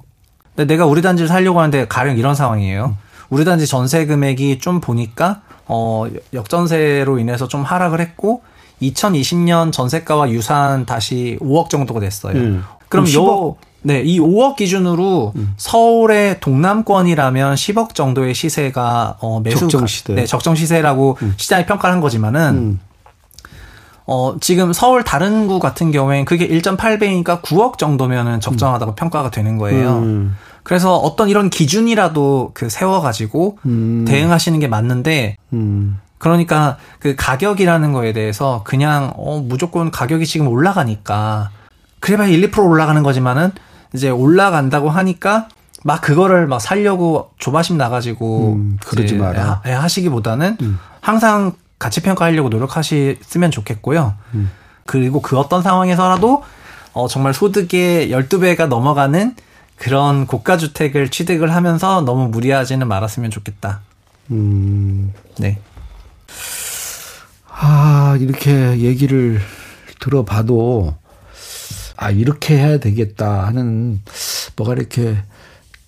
내가 0.56 0.86
우리 0.86 1.02
단지를 1.02 1.28
살려고 1.28 1.60
하는데 1.60 1.88
가령 1.88 2.18
이런 2.18 2.36
상황이에요. 2.36 2.96
우리 3.30 3.46
단지 3.46 3.68
전세 3.68 4.06
금액이 4.06 4.60
좀 4.60 4.80
보니까 4.80 5.42
어, 5.66 6.06
역전세로 6.34 7.20
인해서 7.20 7.48
좀 7.48 7.64
하락을 7.64 8.00
했고 8.00 8.42
2020년 8.82 9.72
전세가와 9.72 10.30
유사한 10.30 10.86
다시 10.86 11.38
5억 11.42 11.70
정도가 11.70 12.00
됐어요. 12.00 12.36
음. 12.36 12.64
그럼 12.90 13.06
요 13.14 13.56
네, 13.82 14.02
이 14.02 14.20
5억 14.20 14.56
기준으로 14.56 15.34
음. 15.36 15.54
서울의 15.58 16.40
동남권이라면 16.42 17.56
10억 17.56 17.96
정도의 17.96 18.34
시세가 18.34 19.18
어 19.22 19.40
매수 19.40 19.60
적정 19.60 19.88
시세. 19.88 20.16
네, 20.16 20.26
적정 20.26 20.56
시세라고 20.56 21.18
음. 21.22 21.34
시장이 21.38 21.66
평가를 21.66 21.94
한 21.94 22.02
거지만은 22.02 22.56
음. 22.56 22.80
어 24.06 24.36
지금 24.42 24.74
서울 24.74 25.04
다른 25.04 25.48
구 25.48 25.60
같은 25.60 25.92
경우엔 25.92 26.26
그게 26.26 26.48
1.8배니까 26.48 27.42
9억 27.42 27.78
정도면은 27.78 28.40
적정하다고 28.42 28.96
평가가 28.96 29.30
되는 29.30 29.58
거예요. 29.58 30.00
음. 30.00 30.36
그래서 30.64 30.98
어떤 30.98 31.30
이런 31.30 31.50
기준이라도 31.50 32.52
그 32.54 32.70
세워가지고 32.70 33.60
음. 33.66 34.06
대응하시는 34.08 34.60
게 34.60 34.68
맞는데, 34.68 35.38
음. 35.54 36.00
그러니까 36.18 36.78
그 37.00 37.16
가격이라는 37.16 37.94
거에 37.94 38.12
대해서 38.14 38.62
그냥 38.66 39.14
어 39.16 39.40
무조건 39.40 39.90
가격이 39.90 40.26
지금 40.26 40.48
올라가니까 40.48 41.50
그래봐야 42.02 42.28
1, 42.28 42.52
2% 42.52 42.70
올라가는 42.70 43.02
거지만은 43.02 43.52
이제 43.94 44.10
올라간다고 44.10 44.90
하니까 44.90 45.48
막 45.84 46.02
그거를 46.02 46.48
막 46.48 46.60
살려고 46.60 47.32
조바심 47.40 47.78
나가지고 47.78 48.54
음, 48.54 48.78
그러지 48.86 49.16
마라 49.16 49.62
하 49.64 49.88
시기보다는 49.88 50.58
음. 50.62 50.80
항상 51.02 51.54
가치 51.78 52.02
평가하려고 52.02 52.50
노력하시면 52.50 53.52
좋겠고요. 53.52 54.16
음. 54.34 54.52
그리고 54.86 55.22
그 55.22 55.38
어떤 55.38 55.62
상황에서라도 55.62 56.44
어 56.94 57.08
정말 57.08 57.34
소득의 57.34 58.10
12배가 58.12 58.68
넘어가는 58.68 59.36
그런 59.78 60.28
고가 60.28 60.58
주택을 60.58 61.10
취득을 61.10 61.56
하면서 61.56 62.02
너무 62.02 62.28
무리하지는 62.28 62.88
말았으면 62.88 63.32
좋겠다. 63.32 63.80
음. 64.32 65.14
네. 65.38 65.60
아, 67.48 68.18
이렇게 68.20 68.80
얘기를 68.80 69.40
들어봐도 70.00 70.96
아, 72.02 72.12
이렇게 72.12 72.58
해야 72.58 72.78
되겠다 72.80 73.46
하는 73.46 74.02
뭐가 74.56 74.74
이렇게 74.74 75.18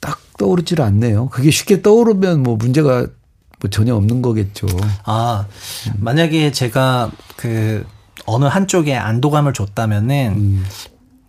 딱 0.02 0.20
떠오르질 0.38 0.82
않네요. 0.82 1.30
그게 1.30 1.52
쉽게 1.52 1.82
떠오르면 1.82 2.44
뭐 2.44 2.58
문제가 2.58 3.08
뭐 3.60 3.70
전혀 3.70 3.96
없는 3.96 4.22
거겠죠. 4.22 4.68
아, 5.06 5.46
만약에 5.98 6.52
제가 6.52 7.12
그 7.38 7.86
어느 8.26 8.44
한쪽에 8.44 8.94
안도감을 8.94 9.54
줬다면은 9.54 10.34
음. 10.36 10.66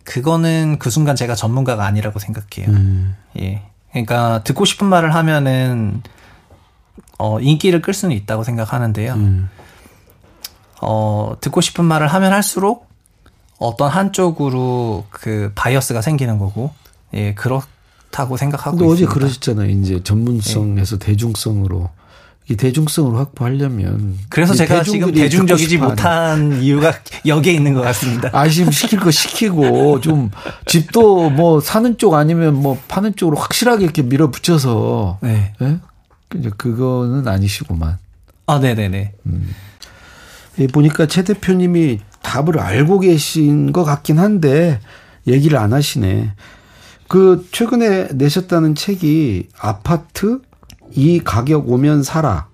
그거는 0.03 0.79
그 0.79 0.89
순간 0.89 1.15
제가 1.15 1.33
전문가가 1.33 1.85
아니라고 1.85 2.19
생각해요. 2.19 2.75
음. 2.75 3.15
예. 3.39 3.63
그러니까 3.91 4.43
듣고 4.43 4.65
싶은 4.65 4.87
말을 4.87 5.15
하면은 5.15 6.03
어 7.17 7.39
인기를 7.39 7.81
끌 7.81 7.93
수는 7.93 8.13
있다고 8.17 8.43
생각하는데요. 8.43 9.13
음. 9.13 9.49
어 10.81 11.37
듣고 11.39 11.61
싶은 11.61 11.85
말을 11.85 12.07
하면 12.07 12.33
할수록 12.33 12.92
어떤 13.63 13.89
한쪽으로 13.89 15.05
그 15.09 15.51
바이어스가 15.55 16.01
생기는 16.01 16.37
거고 16.37 16.71
예 17.13 17.33
그렇다고 17.33 18.37
생각하고 18.37 18.77
근데 18.77 18.91
있습니다. 18.91 19.11
어제 19.11 19.19
그러셨잖아요. 19.19 19.69
이제 19.69 20.03
전문성에서 20.03 20.95
예. 20.95 20.99
대중성으로 20.99 21.89
이 22.49 22.57
대중성을 22.57 23.17
확보하려면 23.17 24.17
그래서 24.27 24.53
제가 24.53 24.83
지금 24.83 25.13
대중적이지 25.13 25.77
못한 25.77 26.61
이유가 26.61 26.93
여기에 27.25 27.53
있는 27.53 27.73
것 27.73 27.81
같습니다. 27.81 28.29
아심 28.37 28.69
시킬 28.69 28.99
거 28.99 29.11
시키고 29.11 30.01
좀 30.01 30.29
집도 30.65 31.29
뭐 31.29 31.61
사는 31.61 31.97
쪽 31.97 32.15
아니면 32.15 32.55
뭐 32.55 32.77
파는 32.89 33.15
쪽으로 33.15 33.37
확실하게 33.37 33.85
이렇게 33.85 34.01
밀어붙여서 34.01 35.19
네. 35.21 35.53
네? 35.59 35.79
이제 36.35 36.51
그거는 36.57 37.27
아니시구만. 37.29 37.97
아, 38.45 38.59
네네네. 38.59 39.13
음. 39.27 39.55
보니까 40.73 41.07
최 41.07 41.23
대표님이 41.23 41.99
답을 42.23 42.59
알고 42.59 42.99
계신 43.01 43.71
것 43.71 43.83
같긴 43.83 44.17
한데 44.17 44.79
얘기를 45.27 45.57
안 45.59 45.71
하시네. 45.73 46.33
그 47.07 47.47
최근에 47.51 48.09
내셨다는 48.13 48.73
책이 48.75 49.49
아파트 49.59 50.39
이 50.91 51.19
가격 51.19 51.69
오면 51.69 52.01
사라. 52.03 52.47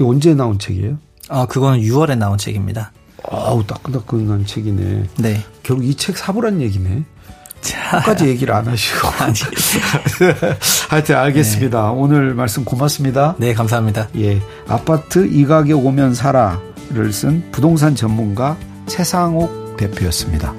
이 0.00 0.02
언제 0.02 0.34
나온 0.34 0.58
책이에요? 0.58 0.98
아, 1.28 1.46
그거는 1.46 1.80
6월에 1.80 2.16
나온 2.18 2.36
책입니다. 2.38 2.92
아우, 3.30 3.64
따끈따끈한 3.66 4.46
책이네. 4.46 5.04
네. 5.18 5.44
결국 5.62 5.84
이 5.84 5.94
책 5.94 6.16
사보란 6.16 6.60
얘기네. 6.60 7.04
끝까지 7.90 8.26
얘기를 8.28 8.54
안 8.54 8.66
하시고. 8.68 9.08
하여튼 10.88 11.16
알겠습니다. 11.16 11.82
네. 11.82 11.88
오늘 11.88 12.34
말씀 12.34 12.64
고맙습니다. 12.64 13.34
네, 13.38 13.54
감사합니다. 13.54 14.08
예. 14.18 14.40
아파트 14.68 15.26
이 15.26 15.44
가격 15.46 15.84
오면 15.84 16.14
사라를 16.14 17.12
쓴 17.12 17.50
부동산 17.52 17.94
전문가 17.94 18.56
최상옥 18.86 19.76
대표였습니다. 19.76 20.54